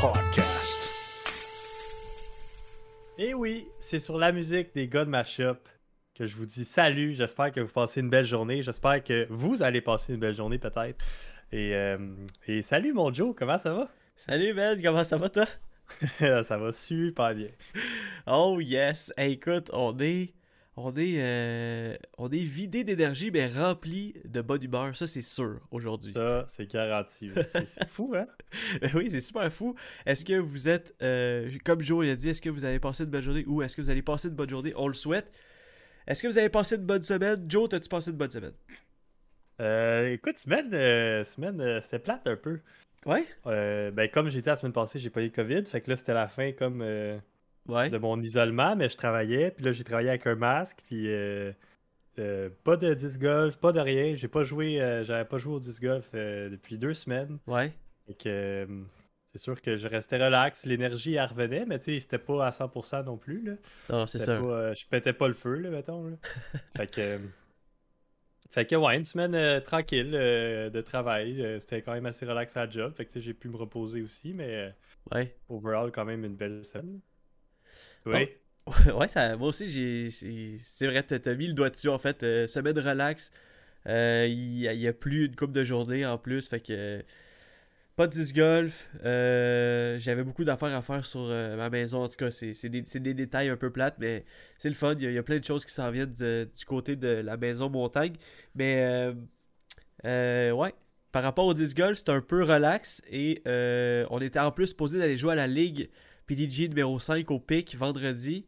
[0.00, 0.88] Podcast.
[3.18, 5.56] Et oui, c'est sur la musique des gars de ma shop
[6.14, 7.12] que je vous dis salut.
[7.14, 8.62] J'espère que vous passez une belle journée.
[8.62, 11.04] J'espère que vous allez passer une belle journée peut-être.
[11.50, 11.98] Et, euh,
[12.46, 13.88] et salut mon Joe, comment ça va?
[14.14, 15.46] Salut Ben, comment ça va toi?
[16.44, 17.50] ça va super bien.
[18.28, 19.12] Oh yes!
[19.16, 20.34] Hey, écoute, on est.
[20.74, 24.96] On est, euh, on est vidé d'énergie, mais rempli de bonne humeur.
[24.96, 26.14] Ça, c'est sûr, aujourd'hui.
[26.14, 27.30] Ça, c'est garanti.
[27.52, 28.26] C'est fou, hein?
[28.94, 29.74] oui, c'est super fou.
[30.06, 33.10] Est-ce que vous êtes, euh, comme Joe a dit, est-ce que vous avez passé une
[33.10, 34.72] bonne journée ou est-ce que vous allez passer une bonne journée?
[34.76, 35.30] On le souhaite.
[36.06, 37.44] Est-ce que vous avez passé une bonne semaine?
[37.46, 38.54] Joe, t'as-tu passé une bonne semaine?
[39.60, 42.60] Euh, écoute, semaine, euh, semaine c'est plate un peu.
[43.04, 43.26] Ouais?
[43.44, 45.64] Ben, comme dit la semaine passée, j'ai pas eu le COVID.
[45.66, 46.82] Fait que là, c'était la fin comme
[47.68, 47.90] Ouais.
[47.90, 49.50] de mon isolement, mais je travaillais.
[49.52, 50.78] Puis là, j'ai travaillé avec un masque.
[50.86, 51.52] Puis euh,
[52.18, 54.14] euh, pas de disc golf, pas de rien.
[54.16, 57.38] J'ai pas joué, euh, j'avais pas joué au disc golf depuis deux semaines.
[57.46, 57.72] Ouais.
[58.18, 58.66] Que
[59.26, 60.66] c'est sûr que je restais relax.
[60.66, 63.42] L'énergie, elle revenait, mais tu sais, c'était pas à 100% non plus.
[63.42, 63.52] Là.
[63.88, 64.38] Non, c'est ça.
[64.74, 66.04] je pétais pas le feu, là, mettons.
[66.08, 66.16] Là.
[66.76, 67.18] fait que.
[68.50, 71.40] Fait que, ouais, une semaine euh, tranquille euh, de travail.
[71.40, 72.92] euh, C'était quand même assez relax à la job.
[72.94, 74.74] Fait que, j'ai pu me reposer aussi, mais
[75.10, 75.34] Ouais.
[75.48, 77.00] overall, quand même une belle semaine.
[78.06, 78.28] Oui.
[78.94, 82.22] ouais, ça, moi aussi, j'ai, c'est, c'est vrai, t'as, mis le doigt dessus, en fait.
[82.22, 83.30] Euh, semaine relax.
[83.88, 87.02] Euh, Il y, a- plus une coupe de journée en plus, fait que.
[87.96, 88.88] Pas de disc golf.
[89.04, 92.04] euh, j'avais beaucoup d'affaires à faire sur ma maison.
[92.04, 94.24] En tout cas, c'est, c'est des, c'est des détails un peu plates, mais
[94.56, 94.94] c'est le fun.
[94.98, 98.14] Il y a, plein de choses qui s'en viennent du côté de la maison montagne.
[98.54, 99.12] Mais,
[100.04, 100.74] ouais.
[101.12, 103.02] Par rapport au disc golf, c'était un peu relax.
[103.10, 103.42] Et
[104.10, 105.90] on était en plus posé d'aller jouer à la ligue
[106.26, 108.46] PDG numéro 5 au pic vendredi.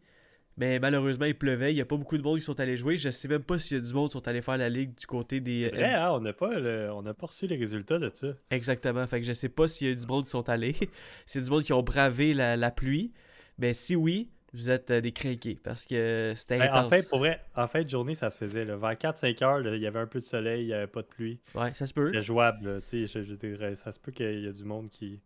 [0.56, 1.72] Mais malheureusement, il pleuvait.
[1.72, 2.96] Il n'y a pas beaucoup de monde qui sont allés jouer.
[2.96, 4.94] Je sais même pas s'il y a du monde qui sont allés faire la ligue
[4.94, 5.68] du côté des.
[5.68, 8.28] Vrai, hein, on n'a pas, le- on n'a pas reçu les résultats de ça.
[8.50, 9.04] Exactement.
[9.08, 10.74] Fait que je sais pas s'il y a du monde qui sont allés.
[11.26, 13.12] s'il y a du monde qui ont bravé la, la pluie.
[13.58, 15.58] Mais si oui, vous êtes euh, des crinqués.
[15.60, 16.86] Parce que c'était Ben, intense.
[16.86, 18.64] en fait, pour vrai, en fin de journée, ça se faisait.
[18.64, 18.76] Là.
[18.76, 21.02] Vers 4-5 heures, là, il y avait un peu de soleil, il n'y avait pas
[21.02, 21.40] de pluie.
[21.56, 22.06] Ouais, ça se peut.
[22.06, 22.64] C'était jouable.
[22.74, 25.18] là, je, je ça se peut qu'il y a du monde qui,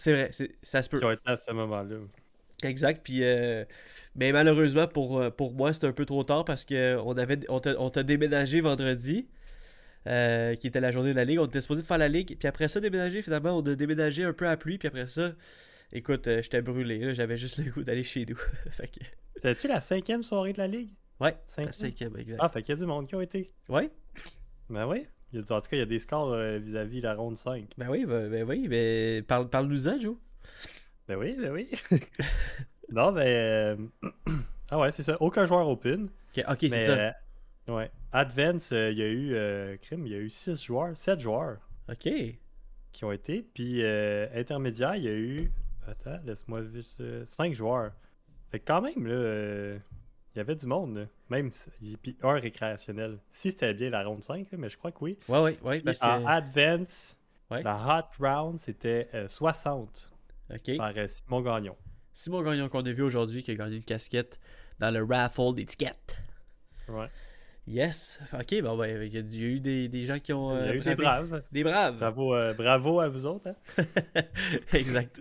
[0.00, 0.30] C'est vrai.
[0.62, 0.98] Ça se peut.
[0.98, 1.96] qui ont été à ce moment-là.
[2.62, 3.02] Exact.
[3.04, 3.66] Puis, euh,
[4.14, 7.38] mais malheureusement, pour, euh, pour moi, c'était un peu trop tard parce que on avait
[7.50, 9.28] on t'a déménagé vendredi,
[10.06, 11.38] euh, qui était la journée de la ligue.
[11.38, 12.38] On était supposé de faire la ligue.
[12.38, 14.78] Puis après ça, déménager, finalement, on a déménagé un peu à pluie.
[14.78, 15.32] Puis après ça,
[15.92, 17.14] écoute, euh, j'étais brûlé.
[17.14, 18.36] J'avais juste le goût d'aller chez nous.
[18.78, 19.04] que,
[19.36, 20.94] C'était-tu la cinquième soirée de la Ligue?
[21.20, 21.66] ouais, Cinquième?
[21.66, 22.38] la cinquième, exact.
[22.40, 23.48] Ah, fait qu'il y a du monde qui a été.
[23.68, 23.90] Ouais,
[24.70, 25.06] Ben oui.
[25.32, 27.36] Il y a- en tout cas, il y a des scores euh, vis-à-vis la ronde
[27.38, 27.66] 5.
[27.78, 30.16] ben oui, ben, ben oui, parle, parle-nous-en, Joe.
[31.08, 31.68] Ben oui, ben oui.
[32.90, 33.26] non, ben.
[33.26, 33.76] euh,
[34.70, 35.16] ah ouais, c'est ça.
[35.20, 36.08] Aucun joueur open.
[36.36, 36.92] Ok, ok, c'est ça.
[36.98, 37.12] euh,
[37.76, 37.90] ouais.
[38.12, 39.78] Advance, il y a eu.
[39.78, 42.08] crime, il y a eu 6 joueurs, 7 joueurs Ok.
[42.92, 43.42] qui ont été.
[43.54, 45.50] Puis euh, intermédiaire, il y a eu.
[45.86, 47.02] Attends, laisse-moi juste.
[47.24, 47.92] 5 joueurs.
[48.50, 49.78] Fait que quand même, là.
[50.30, 51.50] Euh, il y avait du monde, même
[52.02, 53.18] puis un récréationnel.
[53.30, 55.18] Si c'était bien la ronde 5, là, mais je crois que oui.
[55.28, 56.28] Ouais, parce Puis En que.
[56.28, 57.16] advance,
[57.50, 57.62] Ouais.
[57.64, 57.76] la
[58.20, 60.10] hot round, c'était euh, 60
[60.54, 60.76] Ok.
[60.76, 61.76] par euh, Simon Gagnon.
[62.12, 64.38] Simon Gagnon qu'on a vu aujourd'hui, qui a gagné une casquette
[64.78, 66.16] dans le raffle d'étiquette.
[66.88, 67.08] Ouais.
[67.66, 68.18] Yes.
[68.32, 70.56] Ok, bon, ben, il y, a eu des, des gens qui ont.
[70.56, 71.42] Il y a euh, eu des braves.
[71.52, 71.98] Des braves.
[71.98, 73.48] Bravo, euh, bravo à vous autres.
[73.48, 73.82] hein.
[74.72, 75.20] exact.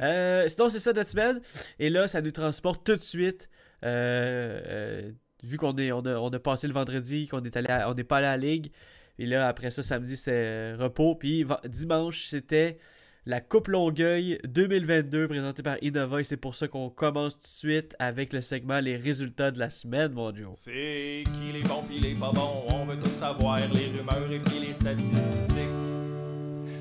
[0.00, 1.40] Euh, sinon, c'est ça notre semaine.
[1.78, 6.14] Et là, ça nous transporte tout de suite euh, euh, vu qu'on est, on a,
[6.16, 8.46] on a passé le vendredi, qu'on est allé à- on n'est pas allé à la
[8.46, 8.70] ligue,
[9.18, 11.14] et là, après ça, samedi, c'était euh, repos.
[11.16, 12.78] Puis dimanche, c'était
[13.26, 16.20] la Coupe Longueuil 2022 présentée par Innova.
[16.20, 19.58] Et c'est pour ça qu'on commence tout de suite avec le segment Les résultats de
[19.58, 20.52] la semaine, mon Joe.
[20.54, 24.38] C'est qui les bons pis les pas bons, on veut tout savoir, les rumeurs et
[24.40, 25.58] puis les statistiques.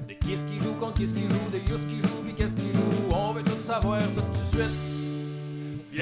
[0.08, 2.34] De qui est-ce qui joue contre qui est-ce qui joue, de Yus qui joue pis
[2.34, 4.91] qu'est-ce qui joue, on veut tout savoir tout de suite.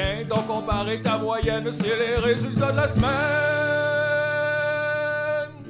[0.02, 3.10] Viens donc comparer ta moyenne, c'est les résultats de la semaine.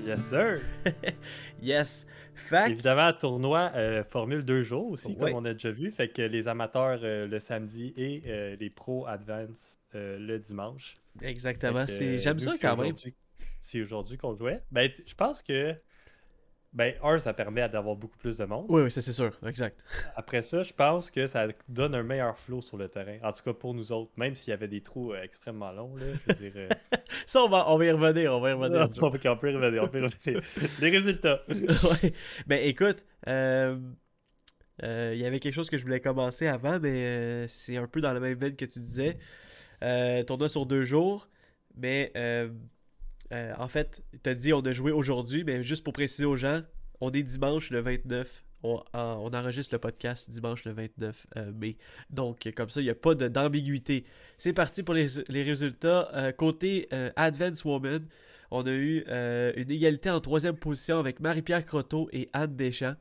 [0.05, 0.61] Yes, sir.
[1.61, 2.05] Yes.
[2.35, 2.69] Fac.
[2.69, 5.31] Évidemment, tournoi euh, Formule 2 jours aussi, Ouais.
[5.31, 5.89] comme on a déjà vu.
[5.91, 10.97] Fait que les amateurs euh, le samedi et euh, les pros advance euh, le dimanche.
[11.23, 11.85] Exactement.
[11.89, 12.93] Euh, J'aime ça quand même.
[12.93, 13.15] aujourd'hui-
[13.59, 14.61] C'est aujourd'hui qu'on jouait.
[14.71, 15.73] Ben, je pense que.
[16.71, 18.67] Ben, un, ça permet d'avoir beaucoup plus de monde.
[18.69, 19.31] Oui, oui, ça c'est sûr.
[19.45, 19.75] Exact.
[20.15, 23.17] Après ça, je pense que ça donne un meilleur flow sur le terrain.
[23.23, 25.95] En tout cas, pour nous autres, même s'il y avait des trous euh, extrêmement longs,
[25.95, 26.51] là, je veux dire.
[26.55, 26.69] euh,
[27.25, 28.35] Ça, on va, on va y revenir.
[28.35, 28.81] On va y revenir.
[29.01, 30.41] On peut on peut revenir, on peut revenir.
[30.79, 31.41] Les résultats.
[31.49, 32.13] ouais.
[32.45, 33.75] Ben écoute, euh,
[34.83, 37.87] euh, il y avait quelque chose que je voulais commencer avant, mais euh, c'est un
[37.87, 39.17] peu dans la même veine que tu disais.
[39.83, 41.29] Euh, tournoi sur deux jours,
[41.75, 42.11] mais
[43.31, 46.35] euh, en fait, tu as dit on a joué aujourd'hui, mais juste pour préciser aux
[46.35, 46.61] gens,
[47.01, 48.43] on est dimanche le 29.
[48.61, 51.77] On, en- on enregistre le podcast dimanche le 29 euh, mai.
[52.09, 54.05] Donc, comme ça, il n'y a pas d'ambiguïté.
[54.37, 55.07] C'est parti pour les,
[55.43, 56.09] résultats.
[56.13, 58.05] Euh, côté Advance Woman,
[58.51, 62.95] on a eu une égalité en troisième position avec Marie-Pierre Croteau et Anne Deschamps.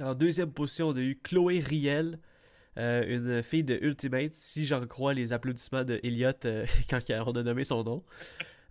[0.00, 2.20] En deuxième position, on a eu Chloé Riel,
[2.76, 7.42] une fille de Ultimate, si j'en crois les applaudissements de Elliot euh, quand on a
[7.42, 8.04] nommé son nom.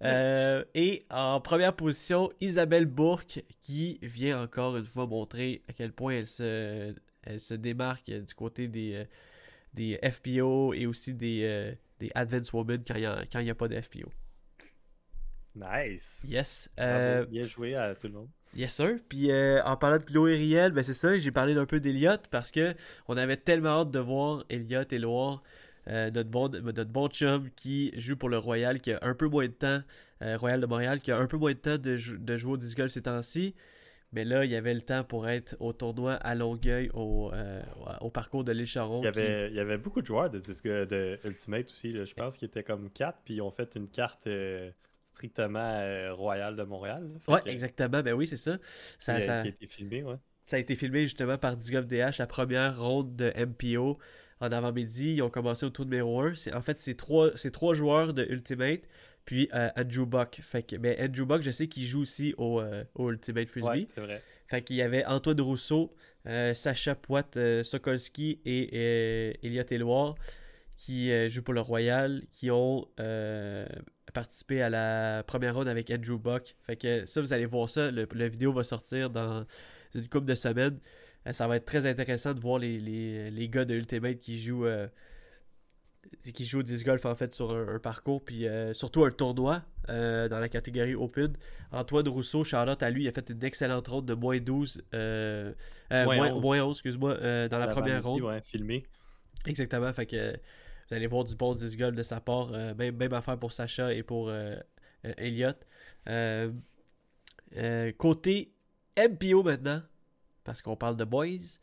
[0.04, 5.92] Euh, et en première position, Isabelle Bourque, qui vient encore une fois montrer à quel
[5.92, 9.06] point elle se, elle se démarque du côté des, euh,
[9.74, 13.02] des FPO et aussi des, euh, des Advanced Women quand il
[13.44, 14.12] n'y a, a pas de FPO.
[15.56, 16.22] Nice.
[16.28, 16.70] Yes.
[16.78, 16.94] Bravo.
[16.94, 18.30] Euh, Bien joué à tout le monde.
[18.56, 18.98] Yes sir.
[19.10, 22.28] Puis euh, en parlant de Chloé Riel, ben c'est ça, j'ai parlé un peu d'Eliott
[22.30, 22.74] parce que
[23.08, 25.44] on avait tellement hâte de voir Elliott et Loire,
[25.88, 29.28] euh, notre, bon, notre bon chum qui joue pour le Royal, qui a un peu
[29.28, 29.82] moins de temps,
[30.22, 32.58] euh, Royal de Montréal, qui a un peu moins de temps de, de jouer au
[32.58, 33.56] disc golf ces temps-ci.
[34.14, 37.62] Mais là, il y avait le temps pour être au tournoi à Longueuil, au, euh,
[38.00, 39.02] au parcours de l'île Charon.
[39.02, 41.92] Il y, avait, il y avait beaucoup de joueurs de, de Ultimate aussi.
[41.92, 42.06] là.
[42.06, 44.28] Je pense qu'ils étaient comme 4, puis ils ont fait une carte
[45.04, 47.10] strictement royale de Montréal.
[47.42, 48.02] que- exactement.
[48.02, 48.58] Ben oui, c'est ça.
[49.00, 50.16] Ça, qui, a- ça- qui a été filmé, ouais.
[50.44, 53.98] Ça a été filmé justement par Disc Golf DH, la première ronde de MPO
[54.40, 55.16] en avant-midi.
[55.16, 56.34] Ils ont commencé au tour numéro 1.
[56.54, 58.82] En fait, c'est trois, joueurs de Ultimate,
[59.26, 60.40] puis euh, Andrew Buck.
[60.42, 63.70] Fait que, mais Andrew Buck, je sais qu'il joue aussi au, euh, au Ultimate Frisbee.
[63.70, 64.22] Ouais, c'est vrai.
[64.48, 65.94] Fait qu'il y avait Antoine Rousseau,
[66.26, 70.16] euh, Sacha Poit Sokolski et Elliot Éloire
[70.78, 72.88] qui jouent pour le Royal, qui ont
[74.14, 76.56] participé à la première ronde avec Andrew Buck.
[76.62, 77.92] Fait que ça, vous allez voir ça.
[77.92, 79.46] Le, la vidéo va sortir dans
[79.96, 80.80] une couple de semaines.
[81.28, 84.40] Euh, ça va être très intéressant de voir les, les, les gars de Ultimate qui
[84.40, 84.88] jouent euh,
[86.34, 89.12] qui jouent au disc golf en fait sur un, un parcours puis euh, surtout un
[89.12, 91.34] tournoi euh, dans la catégorie Open.
[91.72, 95.54] Antoine Rousseau, Charlotte à lui, il a fait une excellente ronde de moins 12 euh,
[95.92, 96.42] euh, Moins moins, 11.
[96.42, 97.14] moins 11, excuse-moi,
[97.50, 98.34] dans la première Avant-midi, ronde.
[98.34, 98.84] ouais, filmé.
[99.46, 100.32] Exactement, fait que
[100.90, 102.52] vous allez voir du bon disc golf de sa part.
[102.52, 104.32] même, même affaire pour Sacha et pour
[105.04, 105.52] Elliot.
[107.56, 108.54] Euh, côté
[108.98, 109.82] MPO maintenant,
[110.48, 111.60] parce qu'on parle de boys.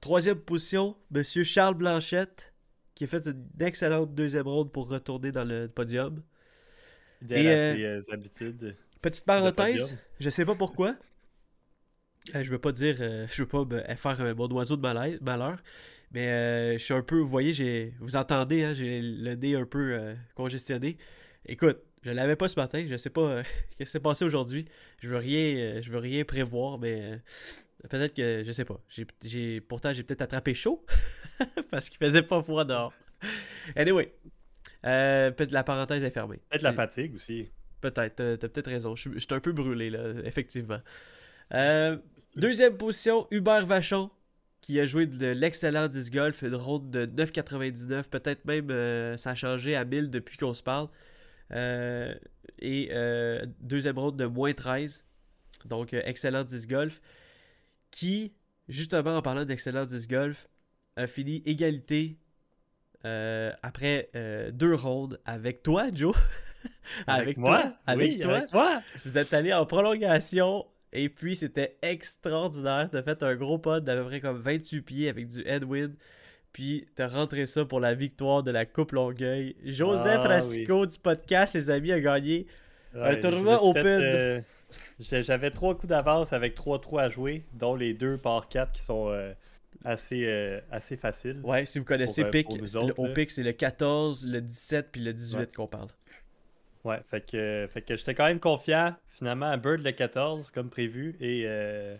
[0.00, 2.54] Troisième position, Monsieur Charles Blanchette,
[2.94, 6.22] qui a fait une excellente deuxième ronde pour retourner dans le podium.
[7.28, 8.76] Et, à euh, ses euh, habitudes.
[9.02, 10.96] Petite parenthèse, je sais pas pourquoi.
[12.34, 15.58] Euh, je veux pas dire, je veux pas me- faire mon oiseau de malheur,
[16.10, 19.66] mais je suis un peu, vous voyez, j'ai, vous entendez, hein, j'ai le nez un
[19.66, 20.96] peu congestionné.
[21.44, 23.42] Écoute, je l'avais pas ce matin, je sais pas euh,
[23.72, 24.64] ce qui s'est passé aujourd'hui.
[24.98, 27.16] Je veux rien, euh, je veux rien prévoir, mais euh,
[27.88, 28.80] peut-être que, je sais pas.
[29.22, 30.84] J'ai, pourtant, j'ai peut-être attrapé chaud
[31.70, 32.92] parce qu'il faisait pas froid dehors.
[33.76, 34.12] Anyway,
[34.82, 36.40] peut-être la parenthèse est fermée.
[36.50, 37.48] Peut-être la fatigue aussi.
[37.80, 38.94] Peut-être, t'as t'as peut-être raison.
[38.96, 40.80] Je suis- un peu brûlé, là, effectivement.
[42.36, 44.10] Deuxième position, Hubert Vachon,
[44.60, 48.08] qui a joué de l'excellent disc golf, une ronde de 9,99.
[48.08, 50.88] Peut-être même ça a changé à 1000 depuis qu'on se parle.
[51.54, 52.14] Euh,
[52.58, 55.04] et euh, deuxième ronde de moins 13.
[55.64, 57.00] Donc, euh, excellent disc golf.
[57.90, 58.32] Qui,
[58.68, 60.48] justement, en parlant d'excellent disc golf,
[60.96, 62.18] a fini égalité
[63.04, 64.10] euh, après
[64.52, 66.16] deux rondes avec toi, Joe.
[67.06, 67.60] avec, moi?
[67.62, 67.76] toi.
[67.86, 68.36] Avec Oui, toi.
[68.36, 68.82] avec moi.
[69.04, 72.88] Vous êtes allé en prolongation et puis c'était extraordinaire.
[72.90, 75.94] T'as fait un gros pod d'à peu près comme 28 pieds avec du headwind.
[76.52, 79.56] Puis t'as rentré ça pour la victoire de la Coupe Longueuil.
[79.64, 82.46] Joseph Ah, Rasco du podcast Les Amis a gagné.
[82.94, 83.84] Ouais, tournoi open.
[83.86, 84.40] euh,
[85.00, 89.08] J'avais trois coups d'avance avec 3-3 à jouer, dont les deux par 4 qui sont
[89.08, 89.32] euh,
[89.84, 91.40] assez, euh, assez faciles.
[91.42, 92.48] Ouais, si vous connaissez PIC,
[92.96, 93.08] au.
[93.08, 95.46] PIC, c'est le 14, le 17 puis le 18 Ouais.
[95.56, 95.88] qu'on parle.
[96.84, 98.94] Ouais, fait que, fait que j'étais quand même confiant.
[99.08, 101.14] Finalement, à Bird le 14, comme prévu.
[101.20, 101.96] Et euh,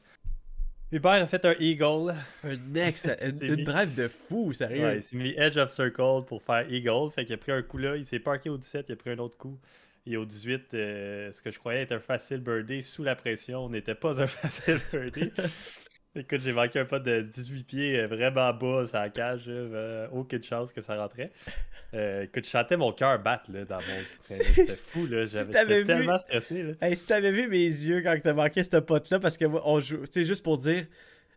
[0.92, 2.14] Hubert a fait un Eagle.
[2.44, 4.84] Un ex, une, C'est une mis- drive de fou, sérieux.
[4.84, 7.10] Ouais, il s'est mis Edge of Circle pour faire Eagle.
[7.14, 7.96] Fait qu'il a pris un coup là.
[7.96, 9.58] Il s'est parké au 17, il a pris un autre coup.
[10.06, 13.68] Et au 18, euh, ce que je croyais être un facile birdie sous la pression
[13.68, 15.30] n'était pas un facile birdie.
[16.14, 19.44] Écoute, j'ai manqué un pas de 18 pieds euh, vraiment bas sur la cage.
[19.48, 21.32] euh, aucune chance que ça rentrait.
[21.94, 25.06] Euh, écoute, je sentais mon cœur battre là, dans mon C'était fou.
[25.06, 25.24] Là.
[25.24, 26.62] si J'avais, vu- tellement stressé.
[26.64, 26.72] Là.
[26.82, 29.80] Hey, si t'avais vu mes yeux quand t'as manqué ce pote-là, parce que moi, on
[29.80, 30.84] joue, tu sais, juste pour dire,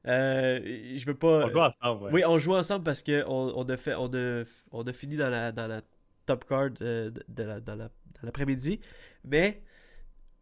[0.08, 0.60] euh,
[0.98, 1.46] je veux pas.
[1.46, 2.04] On joue ensemble.
[2.06, 2.12] Ouais.
[2.12, 5.30] Oui, on joue ensemble parce que on, a fait, on a, on a fini dans
[5.30, 5.82] la, dans la
[6.26, 8.82] top card de, de la, dans la- dans l'après-midi,
[9.24, 9.62] mais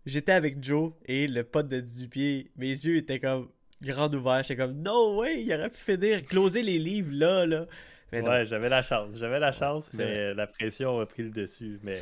[0.08, 3.50] j'étais avec Joe et le pote de 18 pieds, mes yeux étaient comme
[3.84, 7.66] grand ouverts, j'étais comme no way, il aurait pu finir, closer les livres là, là.
[8.12, 8.22] Mais.
[8.22, 9.16] Ouais, j'avais la chance.
[9.18, 11.80] J'avais la chance, mais la pression a pris le dessus.
[11.84, 12.00] Mais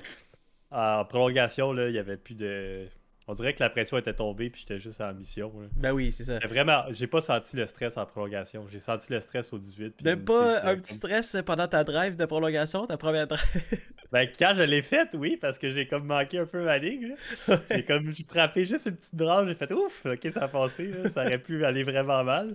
[0.70, 2.88] en prolongation, là, il y avait plus de.
[3.28, 5.54] On dirait que la pression était tombée, puis j'étais juste en mission.
[5.62, 5.68] là.
[5.76, 6.40] Ben oui, c'est ça.
[6.40, 8.66] Vraiment, j'ai pas senti le stress en prolongation.
[8.70, 9.92] J'ai senti le stress au 18.
[9.98, 13.28] puis, Même tu pas un comme- petit stress pendant ta drive de prolongation, ta première
[13.28, 13.42] drive.
[14.12, 17.16] Ben, quand je l'ai faite, oui, parce que j'ai comme manqué un peu ma ligne.
[17.48, 17.58] là.
[17.72, 21.10] J'ai comme frappé juste une petite branche, j'ai fait ouf, ok, ça a passé, là.
[21.10, 22.54] ça aurait pu aller vraiment mal.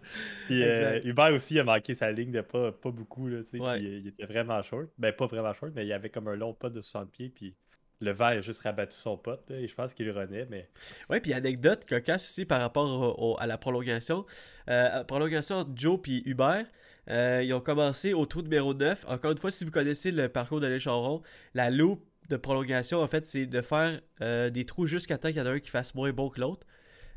[0.48, 1.00] Puis euh.
[1.04, 3.44] Hubert aussi a manqué sa ligne de pas, pas beaucoup, là, Ouais.
[3.52, 4.88] puis, euh, il était vraiment short.
[4.98, 7.32] Ben, pas vraiment short, mais il y avait comme un long pot de 60 pieds,
[7.34, 7.54] puis
[8.00, 10.68] le vent a juste rabattu son pote, là, et je pense qu'il renaît, mais
[11.08, 14.26] Ouais, puis anecdote cocasse aussi par rapport au- au- à la prolongation.
[14.68, 16.66] Euh, à la prolongation entre Joe et Hubert,
[17.08, 19.04] euh, ils ont commencé au trou numéro 9.
[19.08, 21.22] Encore une fois, si vous connaissez le parcours de l'écharon,
[21.54, 25.38] la loupe de prolongation, en fait, c'est de faire euh, des trous jusqu'à temps qu'il
[25.38, 26.66] y en a un qui fasse moins bon que l'autre.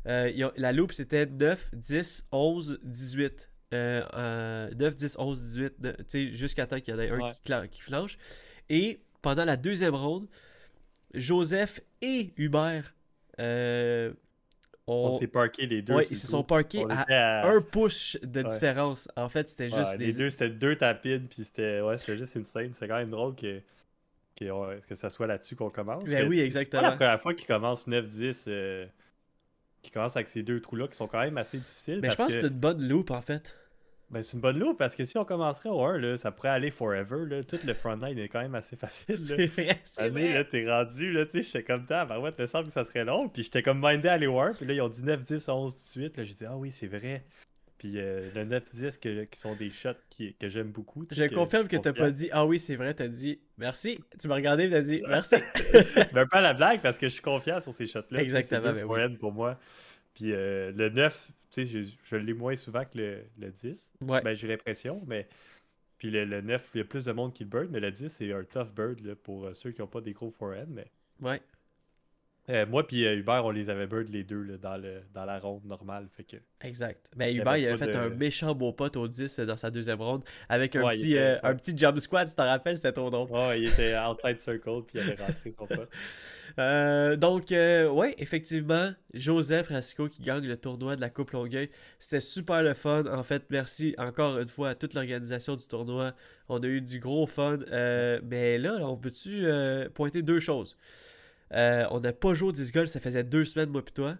[0.06, 3.50] Euh, ont- la loupe, c'était 9, 10, 11, 18.
[3.74, 7.10] Euh, euh, 9, 10, 11, 18, de- tu sais, jusqu'à temps qu'il y en ait
[7.10, 7.32] un Ouais.
[7.44, 8.16] qui, cla- qui flanche.
[8.68, 10.26] Et pendant la deuxième ronde,
[11.14, 12.94] Joseph et Hubert
[13.38, 14.12] euh,
[14.86, 15.94] on ont- s'est parké les deux.
[16.10, 18.46] ils se sont parqués à un push de Ouais.
[18.48, 19.08] différence.
[19.16, 20.12] En fait, c'était Ouais, juste les des.
[20.18, 22.72] deux, c'était deux tapides, puis c'était ouais, c'était juste insane.
[22.74, 23.60] C'est quand même drôle que,
[24.36, 26.04] que, on- que ça soit là-dessus qu'on commence.
[26.08, 26.82] Ben oui, exactement.
[26.82, 28.86] Pas la première fois qu'il commence 9-10, euh,
[29.82, 32.00] qu'il commence avec ces deux trous-là qui sont quand même assez difficiles.
[32.02, 33.56] Mais je parce pense que que, c'est une bonne loop en fait.
[34.10, 36.48] Ben, c'est une bonne loupe parce que si on commencerait au 1, là, ça pourrait
[36.48, 37.26] aller forever.
[37.26, 37.44] Là.
[37.44, 39.16] Tout le front line est quand même assez facile.
[39.18, 40.34] C'est vrai, c'est vrai.
[40.34, 42.84] là, t'es rendu, là, tu sais, j'étais comme ça, bah ouais, me semble que ça
[42.84, 45.20] serait long, puis j'étais comme mindé à aller voir, puis là, ils ont dit 9,
[45.20, 47.24] 10, 11, 18, là, j'ai dit, ah oui, c'est vrai.
[47.80, 51.06] Puis euh, le 9, 10, que, qui sont des shots qui, que j'aime beaucoup.
[51.10, 53.98] Je confirme que t'as pas dit Ah oui, c'est vrai, t'as dit merci.
[54.20, 55.36] Tu m'as regardé et t'as dit merci.
[56.12, 58.20] Peu à la blague, parce que je suis confiant sur ces shots-là.
[58.20, 59.16] Exactement, C'est ben oui.
[59.16, 59.58] pour moi.
[60.12, 63.92] Puis euh, le 9, tu sais, je, je l'ai moins souvent que le, le 10.
[64.02, 64.22] Ouais.
[64.22, 65.28] Ben, j'ai l'impression, mais.
[65.98, 67.90] Puis le, le 9, il y a plus de monde qui le bird, mais le
[67.90, 70.70] 10, c'est un tough bird là, pour euh, ceux qui n'ont pas des gros forehands.
[70.70, 70.90] Mais
[71.20, 71.42] Ouais.
[72.50, 75.24] Euh, moi puis euh, Hubert, on les avait bird les deux là, dans, le, dans
[75.24, 76.08] la ronde normale.
[76.16, 76.36] Fait que...
[76.62, 77.08] Exact.
[77.16, 79.70] Ben, y Hubert, il avait fait de- un méchant beau pote au 10 dans sa
[79.70, 82.76] deuxième ronde avec un, Ouais, petit, était- euh, un petit jump squat, tu t'en rappelles,
[82.76, 83.30] c'était trop drôle.
[83.30, 85.88] Ouais, il était outside circle puis il avait rentré son pote.
[86.58, 91.70] Euh, donc, euh, ouais, effectivement, Joseph Rasco qui gagne le tournoi de la Coupe Longueuil.
[92.00, 93.04] C'était super le fun.
[93.06, 96.12] En fait, merci encore une fois à toute l'organisation du tournoi.
[96.48, 97.60] On a eu du gros fun.
[97.70, 100.76] Euh, mais là, là, on peut-tu euh, pointer deux choses?
[101.52, 104.16] Euh, on n'a pas joué au disc golf, ça faisait deux semaines, moi et toi.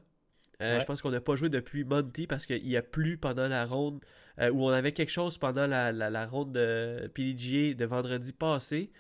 [0.63, 0.81] Euh, Ouais.
[0.81, 4.05] Je pense qu'on n'a pas joué depuis Monty parce qu'il a plu pendant la ronde
[4.39, 8.35] euh, où on avait quelque chose pendant la, la, la ronde de PDGA de vendredi
[8.35, 8.93] passé.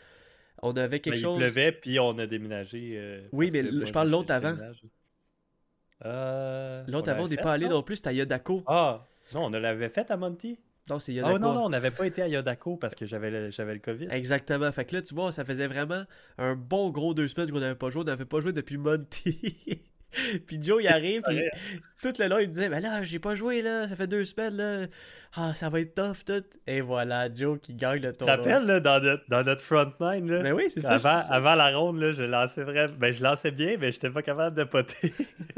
[0.62, 1.36] On avait quelque Mais chose.
[1.36, 3.20] Il pleuvait puis on a déménagé.
[3.32, 4.56] Oui, mais je parle l'autre avant.
[6.02, 7.76] L'autre avant, on n'est pas allé non?
[7.76, 8.62] non plus, c'était à Yodako.
[8.66, 10.58] Ah, non, on l'avait fait à Monty.
[10.88, 11.38] Non, c'est Yodako.
[11.38, 14.08] non, non, on n'avait pas été à Yodako parce que j'avais le, j'avais le COVID.
[14.10, 14.70] Exactement.
[14.72, 16.04] Fait que là, tu vois, ça faisait vraiment
[16.38, 18.02] un bon gros deux semaines qu'on n'avait pas joué.
[18.02, 19.38] On n'avait pas joué depuis Monty.
[20.46, 21.38] puis Joe, il arrive, puis
[22.02, 24.56] tout le long, il disait, ben là, j'ai pas joué, là, ça fait deux semaines,
[24.56, 24.86] là.
[25.34, 26.42] Ah, ça va être tough, tout.
[26.66, 28.36] Et voilà, Joe qui gagne le Tu te tournoi.
[28.38, 30.94] rappelles, là, dans notre, dans notre front line, là, Ben oui, c'est ça.
[30.94, 31.20] avant, ça.
[31.32, 32.92] avant la ronde, là, je lançais vraiment.
[32.98, 35.14] Ben, je lançais bien, mais j'étais pas capable de poter.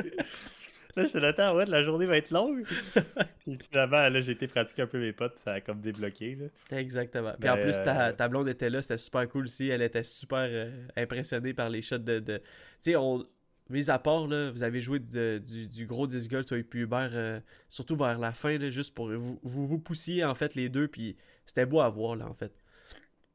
[0.96, 2.64] là, j'étais là, temps, ouais, la journée va être longue.
[3.40, 6.36] puis finalement, là, j'ai été pratiquer un peu mes potes, puis ça a comme débloqué.
[6.36, 6.78] Là.
[6.78, 7.32] Exactement.
[7.40, 9.68] Puis en Ben, plus, ta, euh, ta blonde était là, c'était super cool aussi.
[9.68, 12.18] Elle était super euh, impressionnée par les shots de.
[12.20, 12.38] de...
[12.38, 12.44] Tu
[12.80, 13.26] sais, on.
[13.70, 16.62] mis à part, là, vous avez joué de- du, du gros disc golf, toi et
[16.62, 20.34] puis Hubert, euh, surtout vers la fin, là, juste pour vous, vous vous poussiez en
[20.34, 22.52] fait les deux, puis c'était beau à voir là en fait.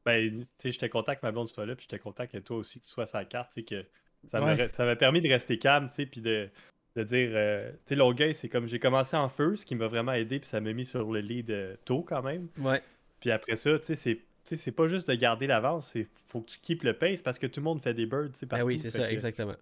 [0.06, 2.56] Ben, tu sais, j'étais content que ma blonde soit là, puis j'étais content que toi
[2.58, 3.84] aussi tu sois la carte, tu sais, que
[4.26, 4.56] ça Ouais.
[4.56, 6.48] m'a ça m'a permis de rester calme, tu sais, puis de,
[6.96, 10.12] de dire, euh, tu sais, Longueuil, c'est comme j'ai commencé en first, qui m'a vraiment
[10.12, 12.48] aidé, puis ça m'a mis sur le lead euh, tôt quand même.
[12.58, 12.82] Ouais.
[13.20, 14.72] Puis après ça, tu sais, c'est.
[14.72, 17.60] pas juste de garder l'avance, c'est faut que tu keep le pace parce que tout
[17.60, 18.32] le monde fait des birds.
[18.32, 18.66] tu sais, partout.
[18.66, 19.54] oui, c'est ça, que exactement.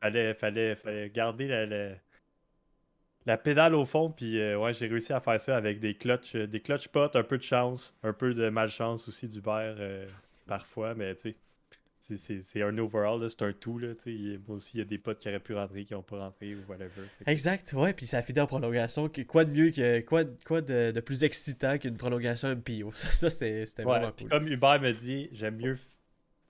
[0.00, 1.90] Fallait, fallait, fallait garder la, la,
[3.26, 4.10] la pédale au fond.
[4.10, 7.22] Puis euh, ouais, j'ai réussi à faire ça avec des clutch, des clutch pots, un
[7.22, 10.08] peu de chance, un peu de malchance aussi du beurre euh,
[10.46, 10.94] parfois.
[10.94, 11.36] Mais tu sais,
[12.16, 13.78] c'est- un overall, c'est un tout.
[13.78, 13.94] Là.
[14.06, 16.18] Il moi aussi, il y a des potes qui auraient pu rentrer, qui n'ont pas
[16.18, 17.02] rentré ou whatever.
[17.26, 19.10] Exact, ouais, puis ça a fini en prolongation.
[19.28, 20.00] Quoi de mieux que.
[20.00, 24.28] Quoi, quoi de, de plus excitant qu'une prolongation MPO Ça, ça c'était vraiment cool.
[24.28, 25.78] comme Hubert me dit, j'aime mieux,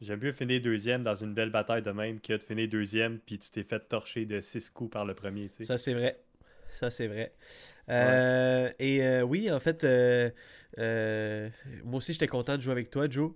[0.01, 3.39] j'aime mieux finir deuxième dans une belle bataille de même que de finir deuxième puis
[3.39, 5.49] tu t'es fait torcher de six coups par le premier.
[5.49, 5.65] tu sais.
[5.67, 6.19] Ça, c'est vrai.
[6.81, 7.35] Ça, c'est vrai.
[7.91, 10.31] Euh, Et euh, oui, en fait, euh,
[10.79, 11.49] euh,
[11.85, 13.33] moi aussi, j'étais content de jouer avec toi, Joe.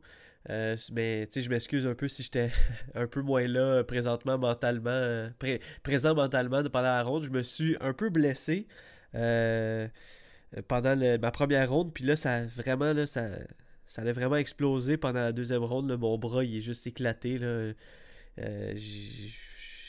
[0.49, 2.51] Euh, mais tu sais, je m'excuse un peu si j'étais
[2.95, 7.25] un peu moins là euh, présentement mentalement, euh, pré- présent mentalement pendant la ronde.
[7.25, 8.67] Je me suis un peu blessé
[9.15, 9.89] euh,
[10.69, 11.93] pendant le- ma première ronde.
[11.93, 13.29] Puis là, ça vraiment, là, ça,
[13.87, 15.91] ça allait vraiment exploser pendant la deuxième ronde.
[15.99, 17.39] mon bras, il est juste éclaté.
[17.39, 17.73] Là.
[18.39, 18.75] Euh,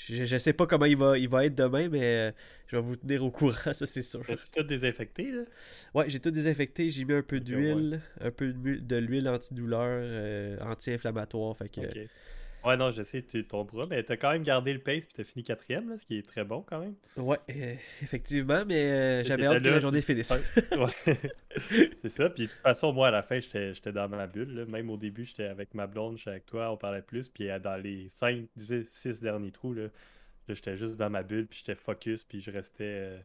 [0.09, 2.31] je, je sais pas comment il va, il va être demain, mais euh,
[2.67, 4.23] je vais vous tenir au courant, ça c'est sûr.
[4.25, 5.43] T'as tout désinfecté, là?
[5.93, 10.57] Ouais, j'ai tout désinfecté, j'ai mis un peu d'huile, un peu de l'huile antidouleur, euh,
[10.61, 11.81] anti-inflammatoire, fait que...
[12.65, 15.13] Ouais, non, je sais, tu- ton bras, mais t'as quand même gardé le pace puis
[15.15, 16.95] t'as fini quatrième, là, ce qui est très bon quand même.
[17.15, 20.33] Ouais, euh, effectivement, mais euh, j'avais hâte que la journée finisse.
[20.77, 21.15] Ouais.
[22.01, 22.29] c'est ça.
[22.29, 24.53] Puis de toute façon, moi, à la fin, j'étais dans ma bulle.
[24.53, 24.65] là.
[24.65, 27.29] Même au début, j'étais avec ma blonde, j'étais avec toi, on parlait plus.
[27.29, 31.23] Puis euh, dans les 5, 10, 6 derniers trous, là, là, j'étais juste dans ma
[31.23, 33.17] bulle, puis j'étais focus, puis je restais, euh,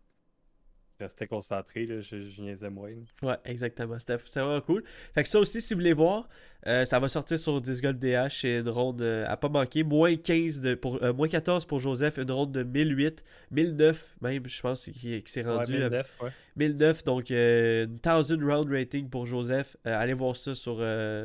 [1.03, 1.87] restais concentré.
[1.87, 2.91] Là, je, je niaisais moins.
[3.23, 3.99] Ouais, exactement.
[3.99, 4.83] C'était vraiment cool.
[5.15, 6.29] Fait que ça aussi, si vous voulez voir,
[6.67, 8.29] euh, ça va sortir sur Disc Golf DH.
[8.41, 9.83] C'est une ronde euh, à pas manquer.
[9.83, 12.19] Moins 15 de, pour, euh, moins 14 pour Joseph.
[12.19, 15.73] Une ronde de 1008, 1009 même, je pense, qui, qui s'est rendu.
[15.73, 16.31] Ouais, euh, 1009, ouais.
[16.57, 19.77] 1009, donc une 1000 round rating pour Joseph.
[19.85, 20.77] Allez voir ça sur,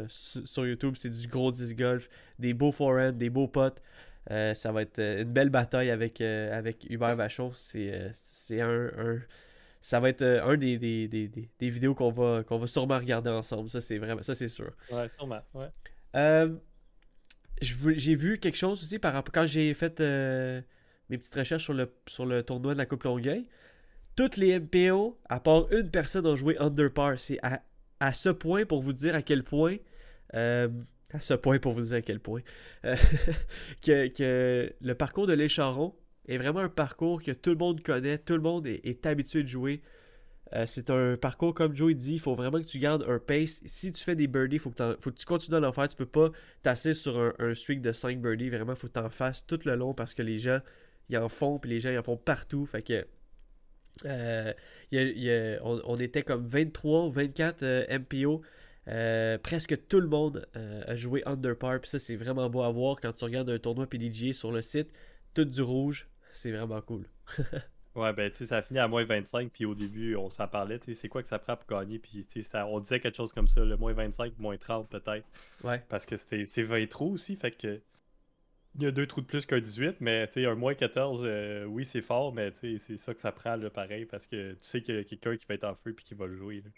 [0.10, 0.94] su- sur YouTube.
[0.96, 2.10] C'est du gros disc golf,
[2.40, 3.82] des beaux forehands, des beaux potes.
[4.30, 7.52] Euh, ça va être une belle bataille avec, euh, avec Hubert Vachon.
[7.54, 7.92] C'est
[8.52, 9.20] euh, un-
[9.89, 12.97] Ça va être euh, un des, des, des, des- vidéos qu'on va, qu'on va sûrement
[12.97, 13.69] regarder ensemble.
[13.69, 14.21] Ça, c'est vraiment.
[14.21, 14.69] Ça, c'est sûr.
[14.91, 15.39] Ouais, sûrement.
[15.54, 15.69] Ouais.
[16.17, 16.54] Euh,
[17.62, 20.62] j'ai vu quelque chose aussi par rapport quand j'ai fait euh,
[21.10, 23.47] mes petites recherches sur le, sur le tournoi de la Coupe Longueuil.
[24.17, 27.17] Toutes les MPO, à part une personne, ont joué under par.
[27.17, 27.62] C'est à,
[28.02, 29.78] à ce point pour vous dire à quel point.
[30.34, 30.67] à
[31.21, 32.41] ce point pour vous dire à quel point.
[32.84, 32.97] euh,
[33.82, 35.95] que, que le parcours de l'écharon
[36.28, 39.48] est vraiment un parcours que tout le monde connaît, tout le monde est, habitué de
[39.48, 39.82] jouer.
[40.54, 43.62] Euh, c'est un parcours, comme Joey dit, il faut vraiment que tu gardes un pace.
[43.66, 45.88] Si tu fais des birdies, il faut, que tu continues à en faire.
[45.88, 46.32] Tu peux pas
[46.63, 48.50] t'asseoir sur un, streak de 5 birdies.
[48.50, 50.60] Vraiment, il faut que tu en fasses tout le long parce que les gens,
[51.10, 52.66] ils en font, puis les gens, ils en font partout.
[52.66, 53.06] Fait que.
[54.06, 58.42] euh, on, était comme 23 ou 24 euh, MPO.
[59.44, 61.80] Presque tout le monde a joué under par.
[61.82, 64.62] Puis ça, c'est vraiment beau à voir quand tu regardes un tournoi PDGA sur le
[64.62, 64.90] site.
[65.34, 66.08] Tout du rouge.
[66.38, 67.04] C'est vraiment cool.
[67.95, 70.47] Ouais, ben, tu sais, ça a fini à moins 25, puis au début, on s'en
[70.47, 73.00] parlait, tu sais, c'est quoi que ça prend pour gagner, puis, tu sais, on disait
[73.00, 75.26] quelque chose comme ça, le moins 25, moins 30 peut-être,
[75.63, 75.82] Ouais.
[75.89, 77.82] parce que c'était c'est 20 trous aussi, fait que
[78.76, 81.23] il y a deux trous de plus qu'un 18, mais, tu sais, un moins 14,
[81.26, 84.28] euh, oui, c'est fort, mais, tu sais, c'est ça que ça prend, là, pareil, parce
[84.28, 86.28] que tu sais qu'il y a quelqu'un qui va être en feu, puis qui va
[86.28, 86.69] le jouer, là.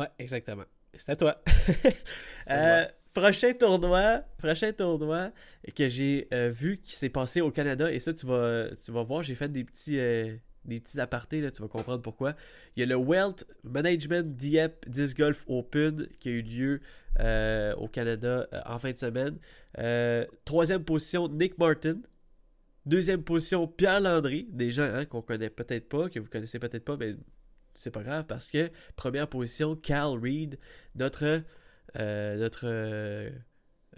[0.00, 0.64] Ouais, exactement.
[0.94, 1.36] C'est à toi.
[2.50, 2.86] Euh.
[3.12, 5.30] Prochain tournoi, prochain tournoi
[5.74, 9.02] que j'ai euh, vu qui s'est passé au Canada et ça tu vas tu vas
[9.02, 12.34] voir, j'ai fait des petits euh, des petits apartés là, tu vas comprendre pourquoi.
[12.76, 16.80] Il y a le Wealth Management Dieppe Disc Golf Open qui a eu lieu
[17.20, 19.38] euh, au Canada en fin de semaine.
[20.44, 22.00] Troisième position Nick Martin.
[22.84, 26.84] Deuxième position Pierre Landry, des gens hein, qu'on connaît peut-être pas, que vous connaissez peut-être
[26.84, 27.14] pas, mais
[27.74, 30.58] c'est pas grave parce que première position Cal Reed,
[30.96, 31.42] notre
[31.98, 33.30] euh, notre euh,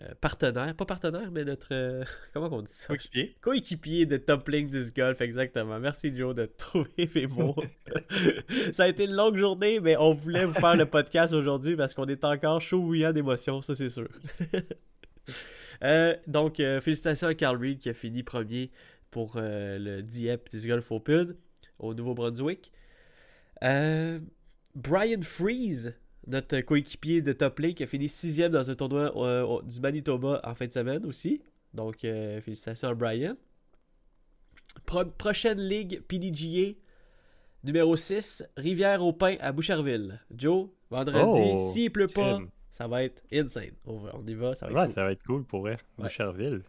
[0.00, 2.88] euh, partenaire, pas partenaire, mais notre comment on dit ça?
[2.88, 3.36] Coéquipier.
[3.40, 5.78] Coéquipier de Top Link du golf, exactement.
[5.78, 7.56] Merci Joe de trouver mes mots.
[8.72, 11.94] ça a été une longue journée, mais on voulait vous faire le podcast aujourd'hui parce
[11.94, 14.08] qu'on est encore chaud bouillant d'émotions, ça c'est sûr.
[16.26, 18.70] Donc, félicitations à Carl Reed qui a fini premier
[19.10, 21.36] pour le Dieppe Disc Golf Open
[21.78, 22.72] au Nouveau-Brunswick.
[23.62, 24.20] Euh,
[24.74, 25.94] Brian Freeze,
[26.26, 30.40] notre coéquipier de Top Link, a fini sixième dans un tournoi euh, au- du Manitoba
[30.44, 31.42] en fin de semaine aussi.
[31.74, 33.36] Donc, euh, félicitations à Brian.
[34.86, 36.74] Pro- prochaine ligue PDGA,
[37.62, 40.20] numéro 6, Rivière-au-Pin à Boucherville.
[40.34, 42.48] Joe, vendredi, Oh, s'il pleut pas, crème.
[42.70, 43.70] ça va être insane.
[43.86, 44.94] On y va, ça va être Ouais, cool.
[44.94, 45.78] ça va être cool pour vrai.
[45.98, 46.62] Boucherville.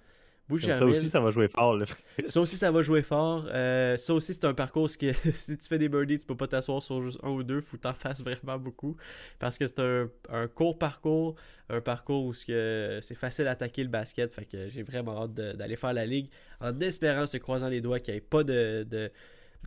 [0.48, 0.78] Boucherville.
[0.80, 1.76] Ça aussi, ça va jouer fort.
[1.76, 1.86] Là.
[2.28, 3.46] Ça aussi, ça va jouer fort.
[3.50, 6.48] Euh, ça aussi, c'est un parcours que si tu fais des birdies, tu peux pas
[6.48, 7.62] t'asseoir sur juste un ou deux.
[7.62, 8.96] Faut que t'en fasses vraiment beaucoup.
[9.40, 11.36] Parce que c'est un, un court parcours.
[11.70, 14.32] Un parcours où c'est facile à attaquer le basket.
[14.32, 16.30] Fait que j'ai vraiment hâte d'aller faire la ligue.
[16.62, 19.12] En espérant, se croisant les doigts, qu'il n'y ait pas de, de,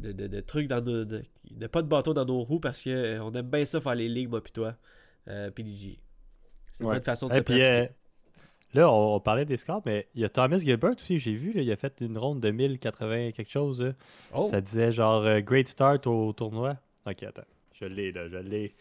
[0.01, 1.05] de, de- de trucs dans nos.
[1.05, 2.61] De, de pas de bateau dans nos roues.
[2.61, 4.77] Parce que euh, aime bien ça faire les ligues, moi pis toi.
[5.27, 5.99] Euh, PDG.
[6.71, 6.97] C'est une Ouais.
[6.97, 7.73] bonne façon de Et se puis, pratiquer.
[7.73, 7.87] euh,
[8.75, 11.53] là, on, on parlait des scores, mais il y a Thomas Gilbert aussi, j'ai vu,
[11.53, 13.83] là, il a fait une ronde de 1080 quelque chose.
[13.83, 13.93] là.
[14.35, 14.47] Oh!
[14.51, 16.77] Ça disait genre euh, Great Start au tournoi.
[17.07, 17.43] Ok, attends.
[17.73, 18.75] Je l'ai, là, je l'ai.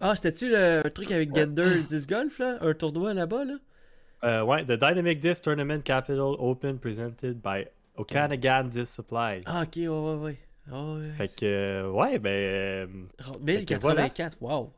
[0.00, 2.58] Ah, c'était-tu le un truc avec Gander 10 Golf, là?
[2.60, 3.54] Un tournoi là-bas, là?
[4.24, 9.40] Euh, ouais, The Dynamic Disc Tournament Capital Open presented by Okanagan Disc Supply.
[9.46, 10.38] Ah, ok, ouais, ouais, ouais.
[10.72, 11.10] Ah, ouais.
[11.12, 12.86] Fait que, euh, ouais, ben, euh,
[13.22, 14.02] Ro- Fait que voilà.
[14.04, 14.72] 1084, wow.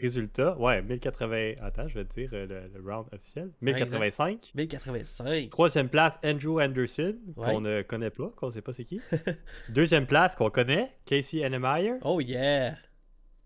[0.00, 1.54] Résultat, ouais, 1080.
[1.62, 3.50] Attends, je vais te dire euh, le, le round officiel.
[3.62, 4.52] 1085.
[4.54, 5.50] 1085.
[5.50, 7.46] Troisième place, Andrew Anderson, Ouais.
[7.52, 9.00] qu'on ne connaît pas, qu'on sait pas c'est qui.
[9.68, 11.94] Deuxième place, qu'on connaît, Casey Ennemeyer.
[12.02, 12.76] Oh yeah.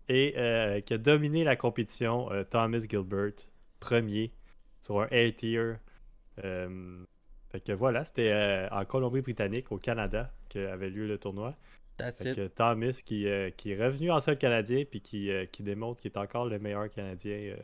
[0.09, 3.31] Et euh, qui a dominé la compétition, euh, Thomas Gilbert,
[3.79, 4.33] premier,
[4.81, 5.73] sur un A-tier.
[6.43, 7.03] Euh,
[7.51, 11.55] fait que voilà, c'était en Colombie-Britannique, au Canada, qu'avait lieu le tournoi.
[12.01, 12.35] That's Fait it.
[12.35, 16.01] que Thomas qui, euh, qui est revenu en sol canadien, puis qui, euh, qui démontre
[16.01, 17.55] qu'il est encore le meilleur Canadien euh,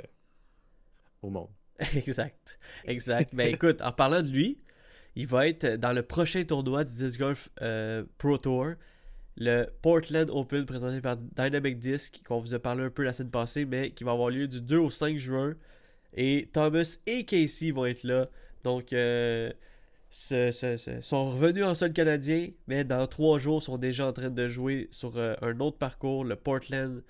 [1.21, 1.49] au monde.
[1.95, 2.59] exact.
[2.85, 3.33] Exact.
[3.33, 4.59] ben écoute, en parlant de lui,
[5.15, 7.49] il va être dans le prochain tournoi du Disc Golf
[8.17, 8.73] Pro Tour,
[9.35, 13.31] le Portland Open présenté par Dynamic Disc, qu'on vous a parlé un peu la semaine
[13.31, 15.55] passée, mais qui va avoir lieu du 2 au 5 juin.
[16.13, 18.27] Et Thomas et Casey vont être là.
[18.63, 18.93] Donc,
[20.09, 24.87] sont revenus en sol canadien, mais dans trois jours, sont déjà en train de jouer
[24.91, 27.03] sur euh, un autre parcours, le Portland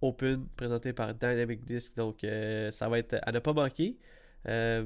[0.00, 1.94] Open, présenté par Dynamic Disc.
[1.96, 3.96] Donc, euh, ça va être à ne pas manquer.
[4.48, 4.84] Euh,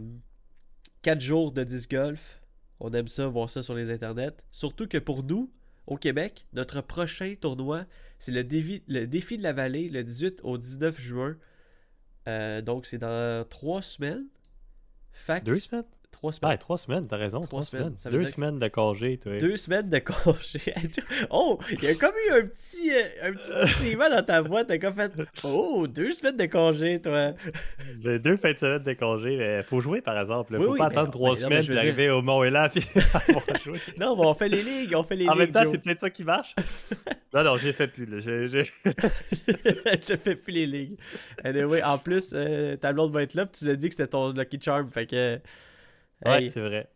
[1.02, 2.40] quatre jours de disc golf.
[2.78, 4.36] On aime ça, voir ça sur les internets.
[4.52, 5.50] Surtout que pour nous,
[5.86, 7.86] au Québec, notre prochain tournoi,
[8.18, 8.80] c'est le défi,
[9.36, 11.36] de la vallée, le 18 au 19 juin.
[12.62, 14.26] Donc, c'est dans trois semaines.
[15.12, 15.84] Fac, Deux semaines?
[16.16, 16.58] Trois semaines.
[16.58, 17.38] Trois semaines, t'as raison.
[17.40, 17.98] Trois Trois, semaines, semaines.
[17.98, 19.38] ça veut Deux dire que- semaines de congé, toi.
[19.38, 20.60] Deux semaines de congé.
[21.30, 24.64] oh, il y a comme eu un petit, euh, un petit dans ta voix.
[24.64, 25.12] T'as comme fait
[25.44, 27.32] Oh, deux semaines de congé, toi.
[28.04, 30.52] J'ai deux fins de semaine de congé, mais faut jouer par exemple.
[30.54, 30.58] là.
[30.60, 32.82] Faut oui, pas attendre trois mais non, mais semaines puis arriver au Mont Elan puis
[33.64, 33.78] joué.
[33.98, 35.40] Non, mais on fait les ligues, on fait les En ligues.
[35.40, 36.54] même temps, c'est peut-être ça qui marche.
[37.34, 38.06] non, non, j'ai fait plus.
[38.06, 38.18] Là.
[38.20, 38.64] J'ai- j'ai-
[40.08, 40.98] je fais plus les ligues.
[41.44, 44.08] Anyway, en plus, euh, ta blonde va être là, puis tu l'as dit que c'était
[44.08, 45.38] ton Lucky Charm, fait que...
[46.24, 46.90] Ouais, Hey, c'est vrai.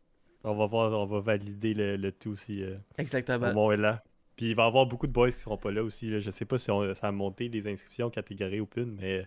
[0.45, 3.53] On va voir, on va valider le, le tout aussi euh, exactement.
[3.53, 3.99] Mont Elan.
[4.37, 6.09] Puis il va y avoir beaucoup de boys qui seront pas là aussi.
[6.09, 6.19] Là.
[6.19, 9.27] Je sais pas si on- ça a monté les inscriptions catégorie Open, mais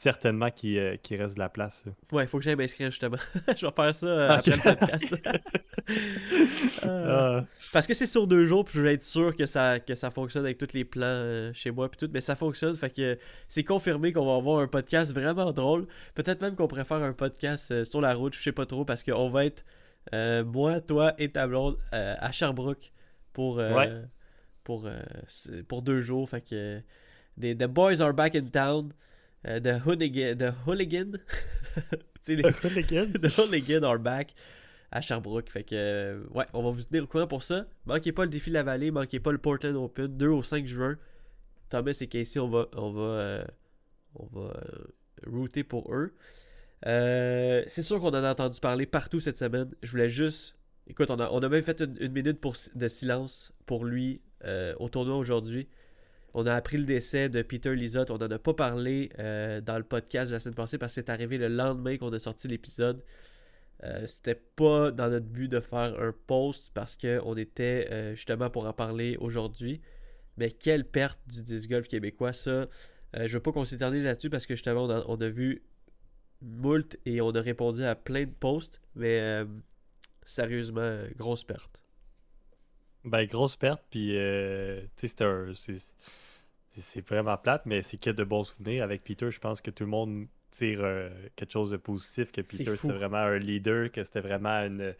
[0.00, 1.84] certainement qu'il euh, qu'il reste de la place.
[2.10, 3.18] Ouais, faut que j'aille m'inscrire, justement.
[3.56, 5.16] je vais faire ça euh, après le podcast.
[5.26, 5.38] Euh,
[6.82, 9.94] Ah, Parce que c'est sur deux jours, puis je veux être sûr que ça, que
[9.94, 12.90] ça fonctionne avec tous les plans euh, chez moi, puis tout, mais ça fonctionne, fait
[12.90, 15.86] que c'est confirmé qu'on va avoir un podcast vraiment drôle.
[16.14, 19.02] Peut-être même qu'on pourrait faire un podcast sur la route, je sais pas trop, parce
[19.02, 19.64] qu'on va être,
[20.46, 22.92] moi, toi et ta blonde, à Sherbrooke
[23.32, 24.02] pour, Ouais.
[24.64, 24.88] pour,
[25.28, 26.80] c'est- pour deux jours, fait que
[27.40, 28.92] The Boys are back in town,
[29.46, 31.12] euh, the, hooligan, the Hooligan,
[32.28, 32.42] les.
[32.42, 33.82] The Hooligan?
[33.84, 34.34] are back
[34.92, 35.50] à Sherbrooke.
[35.50, 37.66] Fait que, euh, ouais, on va vous tenir au courant pour ça.
[37.86, 40.66] Manquez pas le défi de la vallée, manquez pas le Portland Open, 2 au 5
[40.66, 40.96] juin.
[41.68, 43.44] Thomas et Casey, on va, on va, euh,
[44.16, 44.86] on va euh,
[45.26, 46.12] router pour eux.
[46.86, 49.70] Euh, c'est sûr qu'on en a entendu parler partout cette semaine.
[49.82, 50.56] Je voulais juste.
[50.86, 54.20] Écoute, on a, on a même fait une, une minute pour, de silence pour lui
[54.44, 55.68] euh, au tournoi aujourd'hui.
[56.34, 58.10] On a appris le décès de Peter Lizotte.
[58.10, 61.00] On n'en a pas parlé euh, dans le podcast de la semaine passée parce que
[61.00, 63.02] c'est arrivé le lendemain qu'on a sorti l'épisode.
[63.82, 68.50] Euh, C'était pas dans notre but de faire un post parce qu'on était euh, justement
[68.50, 69.80] pour en parler aujourd'hui.
[70.36, 72.68] Mais quelle perte du disc golf québécois, ça.
[73.12, 75.64] Je veux pas qu'on s'éternise là-dessus parce que justement, on a, on a vu
[76.40, 78.80] moult et on a répondu à plein de posts.
[78.94, 79.44] Mais
[80.22, 81.80] sérieusement, grosse perte.
[83.04, 84.82] Ben, grosse perte, puis euh,
[86.70, 88.84] c'est vraiment plate, mais c'est qu'il y a de bons souvenirs.
[88.84, 92.40] Avec Peter, je pense que tout le monde tire euh, quelque chose de positif, que
[92.40, 94.94] Peter, c'était vraiment un leader, que c'était vraiment une,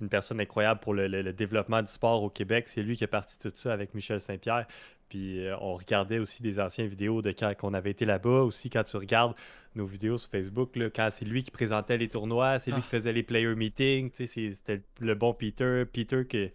[0.00, 2.66] une personne incroyable pour le, le- le développement du sport au Québec.
[2.68, 4.66] C'est lui qui a parti tout ça avec Michel Saint-Pierre.
[5.08, 8.42] Puis euh, on regardait aussi des anciennes vidéos de quand on avait été là-bas.
[8.42, 9.34] Aussi, quand tu regardes
[9.76, 12.82] nos vidéos sur Facebook, là, quand c'est lui qui présentait les tournois, c'est lui Ah.
[12.82, 15.84] qui faisait les player meetings, c'était le bon Peter.
[15.92, 16.50] Peter que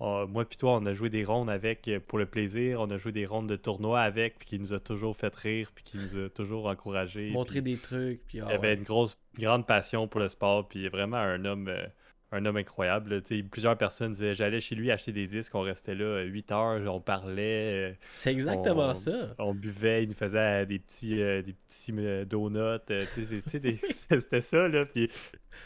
[0.00, 2.90] on- moi puis toi, on a joué des rondes avec euh, pour le plaisir, on
[2.90, 5.84] a joué des rondes de tournoi avec, puis qui nous a toujours fait rire, puis
[5.84, 7.30] qui nous a toujours encouragé.
[7.30, 8.20] Montrer des trucs.
[8.26, 8.74] Puis, ah, Il avait ouais.
[8.74, 11.86] une grosse, grande passion pour le sport, puis il est vraiment un homme, euh,
[12.34, 13.22] un homme incroyable.
[13.50, 17.00] plusieurs personnes disaient j'allais chez lui acheter des disques, on restait là 8 heures, on
[17.00, 19.34] parlait, euh, C'est exactement on- ça.
[19.38, 22.58] on buvait, il nous faisait euh, des petits, euh, des petits euh, donuts,
[22.90, 23.04] euh,
[23.46, 25.08] c'est- c'était ça, là, puis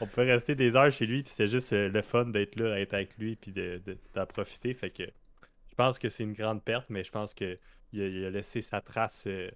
[0.01, 2.75] on pouvait rester des heures chez lui, puis c'était juste euh, le fun d'être là,
[2.77, 6.35] d'être avec lui, puis de- de- d'en profiter, fait que je pense que c'est une
[6.35, 7.59] grande perte, mais je pense que
[7.93, 9.51] il a, il a laissé sa trace euh,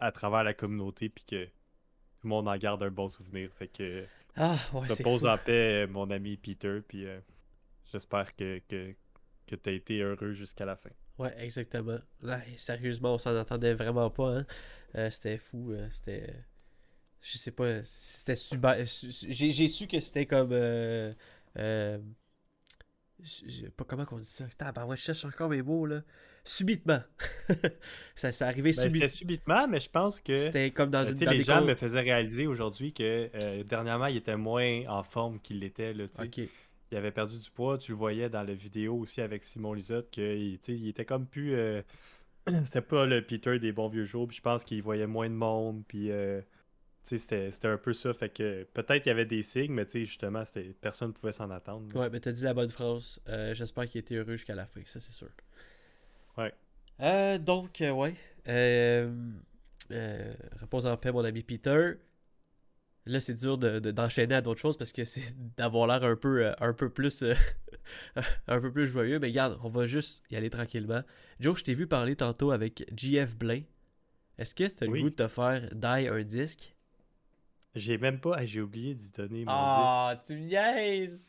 [0.00, 1.50] à travers la communauté, puis que tout
[2.24, 4.04] le monde en garde un bon souvenir, fait que
[4.36, 5.26] Ah, ouais, c'est repose fou.
[5.26, 7.20] en paix, euh, mon ami Peter, puis euh,
[7.92, 8.94] j'espère que, que,
[9.46, 10.90] que tu as été heureux jusqu'à la fin.
[11.18, 11.98] Ouais, exactement.
[12.22, 14.38] Ouais, sérieusement, on s'en entendait vraiment pas.
[14.38, 14.46] Hein.
[14.96, 15.70] Euh, c'était fou.
[15.72, 16.34] euh, c'était.
[17.22, 17.84] Je sais pas.
[17.84, 18.88] C'était super.
[18.88, 20.50] su- su- J'ai j'ai su que c'était comme.
[20.52, 21.14] Euh,
[21.58, 22.74] euh, je-
[23.13, 23.13] je-
[23.76, 24.44] pas comment qu'on dit ça.
[24.58, 26.02] Tabarouette, je cherche encore mes mots là.
[26.44, 27.00] Subitement.
[28.14, 29.08] ça s'est arrivé Ben, c'était subitement.
[29.08, 31.24] subitement, mais je pense que C'était comme dans Euh, une.
[31.24, 35.02] dans les des gens me faisaient réaliser aujourd'hui que euh, dernièrement, il était moins en
[35.02, 35.94] forme qu'il l'était.
[35.94, 36.22] là, tu sais.
[36.44, 36.48] Ok.
[36.92, 37.78] Il avait perdu du poids.
[37.78, 41.54] Tu le voyais dans la vidéo aussi avec Simon Lisotte qu'il il était comme plus.
[41.54, 41.82] euh,
[42.64, 44.28] C'était pas le Peter des bons vieux jours.
[44.28, 45.82] Puis je pense qu'il voyait moins de monde.
[45.88, 46.40] Puis euh,
[47.04, 48.12] c'était c'était un peu ça.
[48.14, 50.42] Fait que peut-être il y avait des signes, mais justement,
[50.80, 51.86] personne ne pouvait s'en attendre.
[51.94, 52.00] là.
[52.00, 53.20] Ouais, mais t'as dit la bonne phrase.
[53.28, 55.28] Euh, J'espère qu'il était heureux jusqu'à la fin, ça c'est sûr.
[56.38, 56.52] Ouais.
[57.00, 58.14] Euh, donc, euh, ouais.
[60.60, 61.92] Repose en paix, mon ami Peter.
[63.06, 66.16] Là, c'est dur de- de- d'enchaîner à d'autres choses parce que c'est d'avoir l'air un
[66.16, 67.22] peu, un peu plus
[68.46, 69.18] un peu plus joyeux.
[69.18, 71.02] Mais regarde, on va juste y aller tranquillement.
[71.38, 73.60] Joe, je t'ai vu parler tantôt avec GF Blain.
[74.38, 75.02] Est-ce que tu as le Oui.
[75.02, 76.73] goût de te faire die un disque?
[77.74, 78.40] J'ai même pas.
[78.40, 81.28] hey, J'ai oublié d'y donner mon Ah, tu niaises!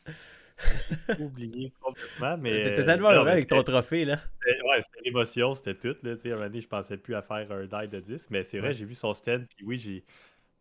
[1.18, 2.36] oublié complètement.
[2.42, 4.18] Mais, T'étais euh, tellement non, heureux avec ton trophée, là.
[4.46, 5.96] Ouais, c'était l'émotion, c'était tout.
[6.06, 8.00] Là, tu sais, à un moment donné, je pensais plus à faire un die de
[8.00, 8.74] 10, mais c'est vrai, Ouais.
[8.74, 10.02] j'ai vu son stand, puis oui, j'ai,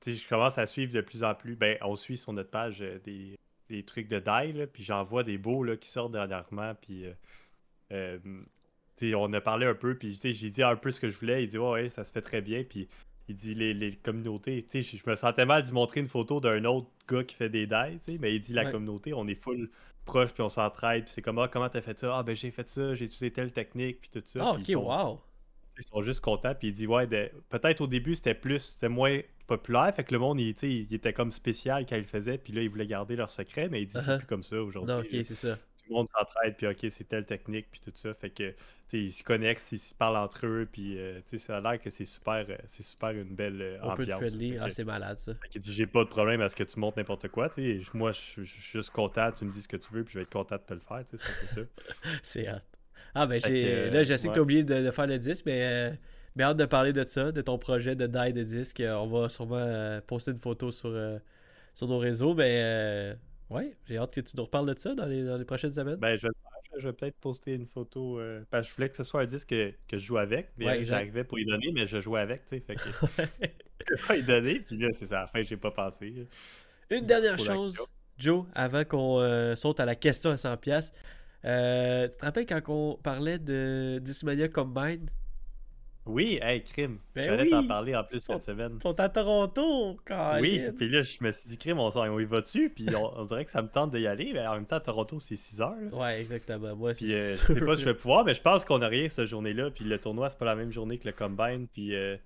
[0.02, 1.56] tu sais, je commence à suivre de plus en plus.
[1.56, 3.38] Ben, on suit sur notre page euh, des,
[3.69, 7.06] des trucs de die, là, puis j'en vois des beaux là, qui sortent dernièrement, puis
[7.06, 7.13] euh,
[7.93, 8.17] euh,
[8.98, 11.17] tu sais, on a parlé un peu, puis j'ai dit un peu ce que je
[11.19, 11.43] voulais.
[11.43, 12.89] Il dit, ouais, ouais, ça se fait très bien, puis
[13.27, 16.07] il dit les, les communautés, tu sais, je je me sentais mal d'y montrer une
[16.07, 17.67] photo d'un autre gars qui fait des
[18.01, 18.71] sais, mais il dit la Ouais.
[18.71, 19.69] communauté, on est full
[20.05, 22.17] proche, puis on s'entraide, puis c'est comme, ah, comment t'as fait ça?
[22.19, 24.39] Ah, ben j'ai fait ça, j'ai utilisé telle technique, puis tout ça.
[24.43, 25.19] Ah, ok, ils sont- wow!
[25.77, 28.88] ils sont juste contents, puis il dit, ouais, de- peut-être au début c'était plus, c'était
[28.89, 30.49] moins populaire, fait que le monde, il,
[30.93, 33.81] était comme spécial quand il le faisait, puis là, ils voulaient garder leur secret, mais
[33.81, 34.01] il dit, Uh-huh.
[34.05, 34.93] c'est plus comme ça aujourd'hui.
[34.93, 35.57] Non, ok, c'est ça.
[35.86, 38.56] Tout le monde s'entraide, puis ok, c'est telle technique, puis tout ça, fait que, tu
[38.88, 41.62] sais, ils se connectent, ils se parlent entre eux, puis, euh, tu sais, ça a
[41.62, 44.17] l'air que c'est super, euh, c'est super une belle euh, ambiance.
[44.19, 44.58] friendly.
[44.60, 45.34] Ah, que- c'est malade, ça.
[45.36, 47.89] fait dit j'ai pas de problème à ce que tu montes n'importe quoi, tu sais.
[47.93, 50.24] Moi je suis juste content, tu me dis ce que tu veux, puis je vais
[50.24, 51.62] être content de te le faire, tu sais, c'est un peu ça.
[52.24, 52.63] C'est hâte.
[53.13, 53.62] Ah, ben, j'ai...
[53.62, 54.34] que, là, je sais que ouais.
[54.34, 55.95] t'as oublié de, de faire le disque, mais, euh,
[56.36, 58.82] mais hâte de parler de ça, de ton projet de die de disque.
[58.86, 61.17] On va sûrement euh, poster une photo sur, euh,
[61.74, 63.15] sur nos réseaux, mais euh,
[63.49, 65.97] ouais, j'ai hâte que tu nous reparles de ça dans les, dans les prochaines semaines.
[65.97, 66.27] Ben, je.
[66.77, 68.19] Je vais peut-être poster une photo.
[68.19, 70.49] euh, parce que je voulais que ce soit un disque que, que je joue avec.
[70.58, 72.60] Mais Ouais, j'arrivais pour y donner, mais je jouais avec, tu sais.
[72.60, 72.81] Fait que
[74.08, 74.60] pas y donner.
[74.60, 75.19] Puis là, c'est ça.
[75.19, 76.27] À la fin, j'ai pas pensé.
[76.89, 77.77] Une dernière chose.
[78.17, 80.91] Joe, avant qu'on euh, saute à la question à 100$.
[81.45, 85.05] Euh, tu te rappelles quand on parlait de Discmania Combine?
[86.06, 87.00] Oui, hey, crime.
[87.15, 87.50] Ben J'allais oui.
[87.50, 88.74] t'en parler en plus cette semaine.
[88.76, 90.74] Ils sont à Toronto, Oui, Caroline.
[90.78, 92.70] puis là, je me suis dit, crime, on, s'en- on y va-tu?
[92.70, 94.32] Puis on, on dirait que ça me tente d'y aller.
[94.34, 95.74] Mais en même temps, à Toronto, c'est 6 heures.
[95.91, 95.98] là.
[95.98, 96.76] Ouais, exactement.
[96.76, 97.48] Moi, c'est euh, sûr.
[97.50, 99.72] je sais pas si je vais pouvoir, mais je pense qu'on a rien cette journée-là.
[99.72, 101.68] Puis le tournoi, c'est pas la même journée que le combine.
[101.74, 102.18] Puis euh,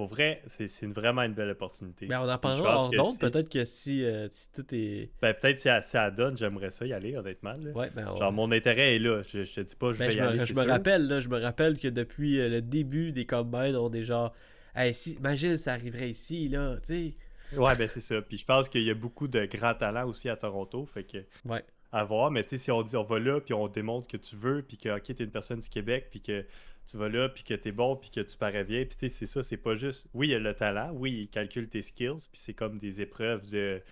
[0.00, 2.06] pour vrai, c'est vraiment une belle opportunité.
[2.06, 5.10] Ben, on en parlera hors si- Peut-être que si, euh, si tout est.
[5.20, 7.52] Ben, peut-être si elle donne, j'aimerais ça y aller, honnêtement.
[7.62, 7.70] là.
[7.72, 9.20] Ouais, ben, Genre, mon intérêt est là.
[9.28, 10.46] Je, je te dis pas, je Ben, vais je y me, aller.
[10.46, 10.70] je me sûr.
[10.70, 14.32] rappelle, là, je me rappelle que depuis euh, le début des combines, on est genre.
[14.74, 17.12] Hey, si, imagine, ça arriverait ici, là, tu
[17.52, 17.58] sais.
[17.58, 18.22] Ouais, ben c'est ça.
[18.22, 20.86] Puis je pense qu'il y a beaucoup de grands talents aussi à Toronto.
[20.86, 21.62] Fait que Ouais.
[21.92, 22.30] à voir.
[22.30, 24.62] Mais tu sais, si on dit on va là, puis on démontre que tu veux,
[24.62, 26.46] puis que ok, t'es une personne du Québec, puis que
[26.90, 28.84] tu vas là, puis que t'es bon, puis que tu parais bien.
[28.84, 30.06] Puis tu sais, c'est ça, c'est pas juste.
[30.14, 33.00] Oui, il y a le talent, oui, il calcule tes skills, puis c'est comme des
[33.02, 33.82] épreuves de.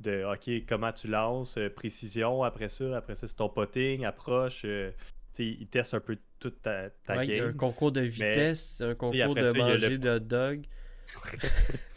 [0.00, 4.62] De OK, comment tu lances, euh, précision, après ça, après ça, c'est ton potting, approche.
[4.64, 4.96] euh, tu
[5.32, 7.56] sais, il teste un peu toute ta, ta Ouais, il y a un game.
[7.56, 10.64] concours de vitesse, un concours de ça, le- manger de hot dog.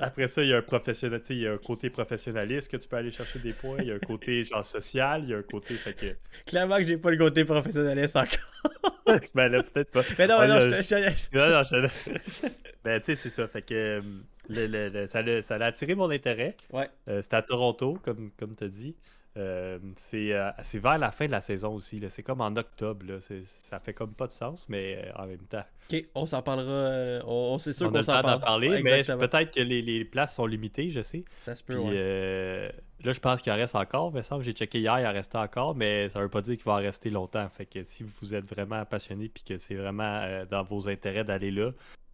[0.00, 2.86] Après ça, il y a un professionnel, il y a un côté professionnaliste que tu
[2.88, 5.38] peux aller chercher des points, il y a un côté genre social, il y a
[5.38, 9.18] un côté fait que Clairement que j'ai pas le côté professionnaliste encore.
[9.34, 10.02] ben là peut-être pas.
[10.18, 10.82] Mais non, non, là, je te.
[10.82, 12.48] je Non, non, je-
[12.84, 14.00] ben tu sais c'est ça fait que euh,
[14.48, 16.56] le- le- le- ça l'a ça l'a attiré mon intérêt.
[16.72, 16.88] Ouais.
[17.08, 18.94] Euh, C'était à Toronto comme comme tu as dit.
[19.38, 22.02] Euh, c'est euh, c'est vers la fin de la saison aussi.
[22.08, 23.06] C'est comme en octobre.
[23.06, 23.18] Là.
[23.20, 25.62] Ça fait comme pas de sens, mais euh, en même temps.
[25.92, 27.22] Ok, on s'en parlera.
[27.24, 28.40] on, on- c'est sûr qu'on s'en parle.
[28.40, 31.24] parler, Ouais, mais peut-être que les, les places sont limitées, je sais.
[31.38, 32.72] Ça se peut, Puis ouais.
[33.04, 34.12] là, je pense qu'il en reste encore.
[34.12, 36.64] Me semble j'ai checké hier, il en restait encore, mais ça veut pas dire qu'il
[36.64, 37.48] va en rester longtemps.
[37.48, 41.50] Fait que si vous êtes vraiment passionné puis que c'est vraiment dans vos intérêts d'aller
[41.52, 41.70] là,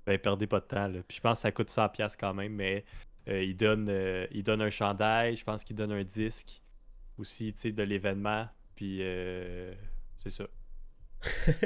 [0.07, 0.89] ben perdez pas de temps.
[0.89, 0.99] là.
[1.09, 2.85] Puis je pense que ça coûte 100$ piastres quand même, mais
[3.27, 3.91] il, donne,
[4.33, 6.61] il donne un chandail, je pense qu'il donne un disque
[7.19, 8.47] aussi tu sais, de l'événement.
[8.77, 9.73] Puis euh,
[10.17, 10.45] c'est ça.
[11.47, 11.61] Ben,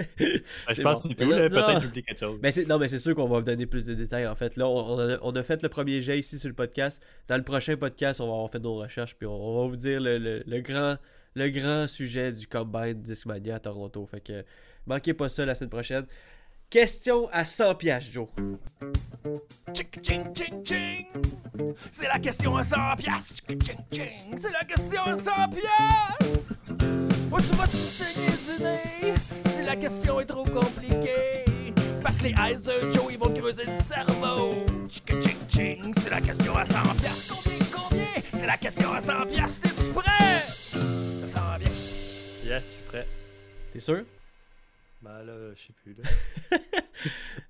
[0.70, 1.08] je pense bon.
[1.08, 1.30] que c'est tout.
[1.30, 2.40] Mais Peut-être j'oublie quelque chose.
[2.50, 4.56] C'est- non, mais c'est sûr qu'on va vous donner plus de détails en fait.
[4.56, 7.04] Là, on, on a, on a fait le premier jet ici sur le podcast.
[7.26, 9.76] Dans le prochain podcast, on va avoir fait nos recherches puis on, on va vous
[9.76, 10.96] dire le, le- le grand,
[11.34, 14.06] le grand sujet du Combine Discmania à Toronto.
[14.06, 14.44] Fait que
[14.86, 16.06] manquez pas ça la semaine prochaine.
[16.70, 18.28] Question à 100 piastres, Joe.
[19.72, 21.06] Ching, ching, ching, ching.
[21.90, 23.34] C'est la question à 100 piastres.
[23.48, 24.38] Ching, ching, ching.
[24.38, 26.54] C'est la question à 100 piastres.
[27.32, 29.14] Où tu vas-tu saigner du nez?
[29.56, 31.46] Si la question est trop compliquée?
[32.02, 34.66] Parce que les eyes de Joe, ils vont creuser le cerveau.
[34.90, 35.94] Ching, ching, ching.
[36.02, 37.34] C'est la question à 100 piastres.
[37.34, 38.22] Combien, combien?
[38.34, 39.60] C'est la question à 100 piastres.
[39.62, 40.42] T'es-tu prêt?
[41.22, 41.70] Ça sent bien.
[42.44, 43.06] Yes, je suis prêt.
[43.72, 44.04] T'es sûr?
[45.00, 45.94] Ben là, je sais plus.
[45.94, 46.04] Là.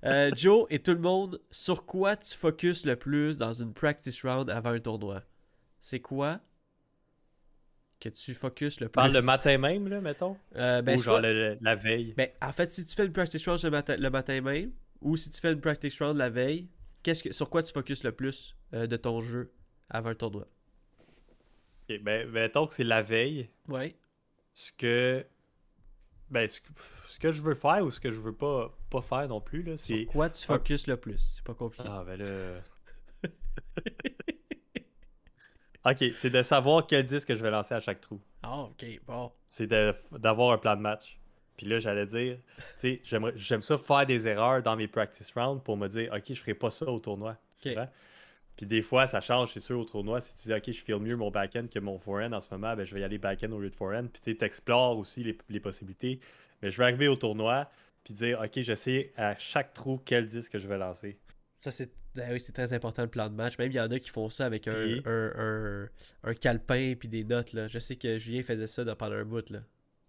[0.03, 4.23] Euh, Joe et tout le monde, sur quoi tu focuses le plus dans une practice
[4.23, 5.23] round avant un tournoi?
[5.81, 6.39] C'est quoi
[7.99, 8.91] que tu focuses le plus?
[8.93, 10.37] Parle le matin même, là, mettons?
[10.55, 12.13] Euh, ben, Ou genre soit- le- le- la veille?
[12.15, 15.17] Ben, en fait, si tu fais une practice round le matin, le matin même, ou
[15.17, 16.69] si tu fais une practice round la veille,
[17.01, 19.51] qu'est-ce que, sur quoi tu focuses le plus euh, de ton jeu
[19.89, 20.47] avant un tournoi?
[21.89, 23.49] Ok, ben, mettons que c'est la veille.
[23.67, 23.97] Ouais.
[24.53, 25.25] Ce que.
[26.29, 26.67] Ben, ce que,
[27.09, 29.63] ce que je veux faire ou ce que je veux pas, pas faire non plus,
[29.63, 30.03] là, c'est.
[30.03, 31.17] Sur quoi tu focuses le plus?
[31.35, 31.89] C'est pas compliqué.
[31.91, 32.61] Ah, ben là.
[35.85, 38.19] ok, c'est de savoir quel disque je vais lancer à chaque trou.
[38.43, 39.31] Ah, ok, bon.
[39.47, 41.17] C'est de- d'avoir un plan de match.
[41.57, 42.37] Puis là, j'allais dire,
[42.79, 46.23] tu sais, j'aime ça faire des erreurs dans mes practice rounds pour me dire, ok,
[46.29, 47.35] je ferai pas ça au tournoi.
[47.65, 47.75] Ok.
[48.59, 50.19] Puis des fois, ça change, c'est sûr, au tournoi.
[50.19, 52.75] Si tu dis, OK, je file mieux mon back-end que mon forehand en ce moment,
[52.75, 54.07] ben, je vais y aller back-end au lieu de forehand.
[54.07, 56.19] Puis tu explores aussi les, les possibilités.
[56.61, 57.69] Mais je vais arriver au tournoi,
[58.03, 61.17] puis dire, OK, je sais à chaque trou quel disque je vais lancer.
[61.59, 63.57] Ça, c'est ben oui, c'est très important le plan de match.
[63.59, 65.89] Même il y en a qui font ça avec un, Puis- un, un,
[66.23, 67.53] un calepin puis des notes.
[67.53, 67.67] Là.
[67.69, 69.47] Je sais que Julien faisait ça dans- pendant un bout.
[69.51, 69.59] Là.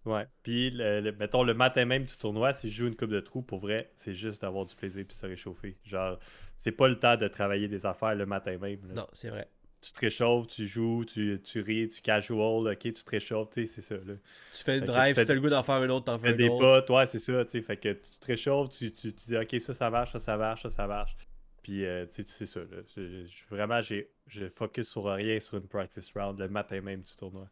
[0.07, 0.27] Ouais.
[0.43, 3.21] Puis, le, le- mettons, le matin même du tournoi, si je joue une coupe de
[3.21, 5.77] trous, pour vrai, c'est juste d'avoir du plaisir puis se réchauffer.
[5.85, 6.19] Genre,
[6.57, 8.81] c'est pas le temps de travailler des affaires le matin même.
[8.89, 8.95] là.
[8.95, 9.49] Non, c'est vrai.
[9.83, 13.67] Tu te réchauffes, tu joues, tu, tu ris, tu casual, OK, tu te réchauffes, tu
[13.67, 14.15] sais, c'est ça, là.
[14.53, 16.21] Tu fais une que drive, si t'as le goût d'en faire un autre, t'en Tu
[16.21, 17.63] fais fais des potes, ouais, c'est ça, tu sais.
[17.63, 20.37] Fait que tu te réchauffes, tu, tu, tu dis, OK, ça, ça marche, ça, ça
[20.37, 21.17] marche, ça, ça marche.
[21.63, 22.83] Puis, euh, tu sais, c'est ça, là.
[22.95, 27.01] Je- je- vraiment, j'ai, je focus sur rien sur une practice round le matin même
[27.03, 27.49] du tournoi.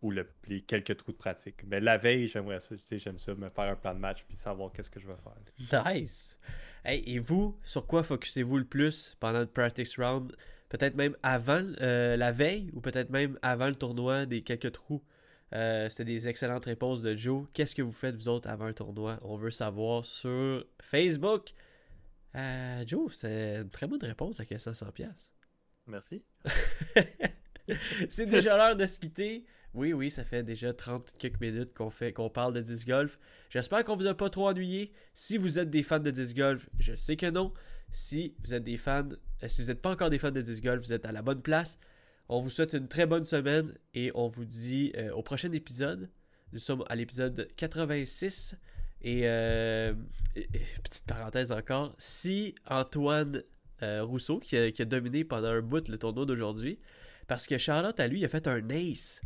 [0.00, 1.64] Ou le, les quelques trous de pratique.
[1.66, 4.24] Mais la veille, j'aimerais ça, tu sais, j'aime ça, me faire un plan de match
[4.28, 5.84] puis savoir qu'est-ce que je vais faire.
[5.92, 6.38] Nice.
[6.84, 10.36] Hey, et vous, sur quoi focussez-vous le plus pendant le practice round?
[10.68, 15.02] Peut-être même avant euh, la veille ou peut-être même avant le tournoi des quelques trous?
[15.54, 17.46] Euh, C'était des excellentes réponses de Joe.
[17.52, 19.18] Qu'est-ce que vous faites vous autres avant un tournoi?
[19.22, 21.54] On veut savoir sur Facebook.
[22.36, 25.32] Euh, Joe, c'était une très bonne réponse à la question 100 pièces.
[25.86, 26.22] Merci.
[28.10, 29.44] C'est déjà l'heure de se quitter.
[29.74, 33.18] Oui, oui, ça fait déjà 30 quelques minutes qu'on fait qu'on parle de disc golf.
[33.50, 34.92] J'espère qu'on vous a pas trop ennuyé.
[35.12, 37.52] Si vous êtes des fans de disc golf, je sais que non.
[37.90, 39.08] Si vous êtes des fans,
[39.42, 41.22] euh, si vous n'êtes pas encore des fans de disc golf, vous êtes à la
[41.22, 41.78] bonne place.
[42.30, 46.10] On vous souhaite une très bonne semaine et on vous dit euh, au prochain épisode.
[46.52, 48.56] Nous sommes à l'épisode 86.
[49.02, 49.94] Et euh,
[50.34, 53.42] et- et petite parenthèse encore, si Antoine
[53.80, 56.80] Rousseau, qui a dominé pendant un bout le tournoi d'aujourd'hui,
[57.28, 59.20] parce que Charlotte, à lui, il a fait un ace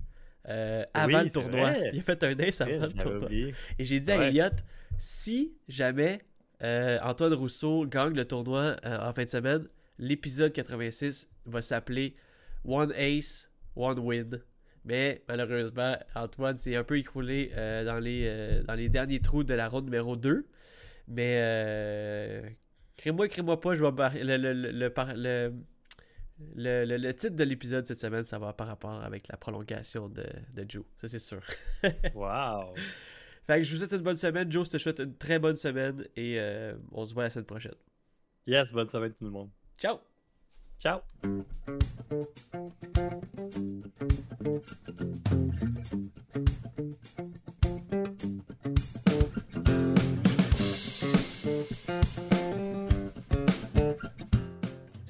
[0.48, 1.70] euh, avant Oui, le tournoi.
[1.70, 1.90] vrai.
[1.94, 3.24] Il a fait un ace avant le tournoi.
[3.26, 3.54] oublié.
[3.78, 4.28] Et j'ai dit à Ouais.
[4.28, 4.50] Elliot,
[4.98, 6.20] si jamais
[6.62, 9.66] euh, Antoine Rousseau gagne le tournoi euh, en fin de semaine,
[9.98, 12.14] l'épisode 86 va s'appeler
[12.64, 14.40] One Ace, One Win.
[14.84, 19.44] Mais malheureusement, Antoine s'est un peu écroulé euh, dans, les, euh, dans les derniers trous
[19.44, 20.44] de la ronde numéro 2.
[21.08, 22.42] Mais euh,
[22.96, 25.52] crée-moi, crée-moi pas, je vais le, le,
[26.54, 30.24] le titre de l'épisode cette semaine, ça va par rapport avec la prolongation de,
[30.54, 30.84] de Joe.
[30.98, 31.42] Ça, c'est sûr.
[32.14, 32.74] Wow.
[33.46, 34.50] Fait que je vous souhaite une bonne semaine.
[34.50, 37.46] Joe, je te souhaite une très bonne semaine et euh, on se voit la semaine
[37.46, 37.74] prochaine.
[38.46, 39.50] Yes, bonne semaine tout le monde.
[39.76, 39.98] Ciao!
[40.78, 41.00] Ciao.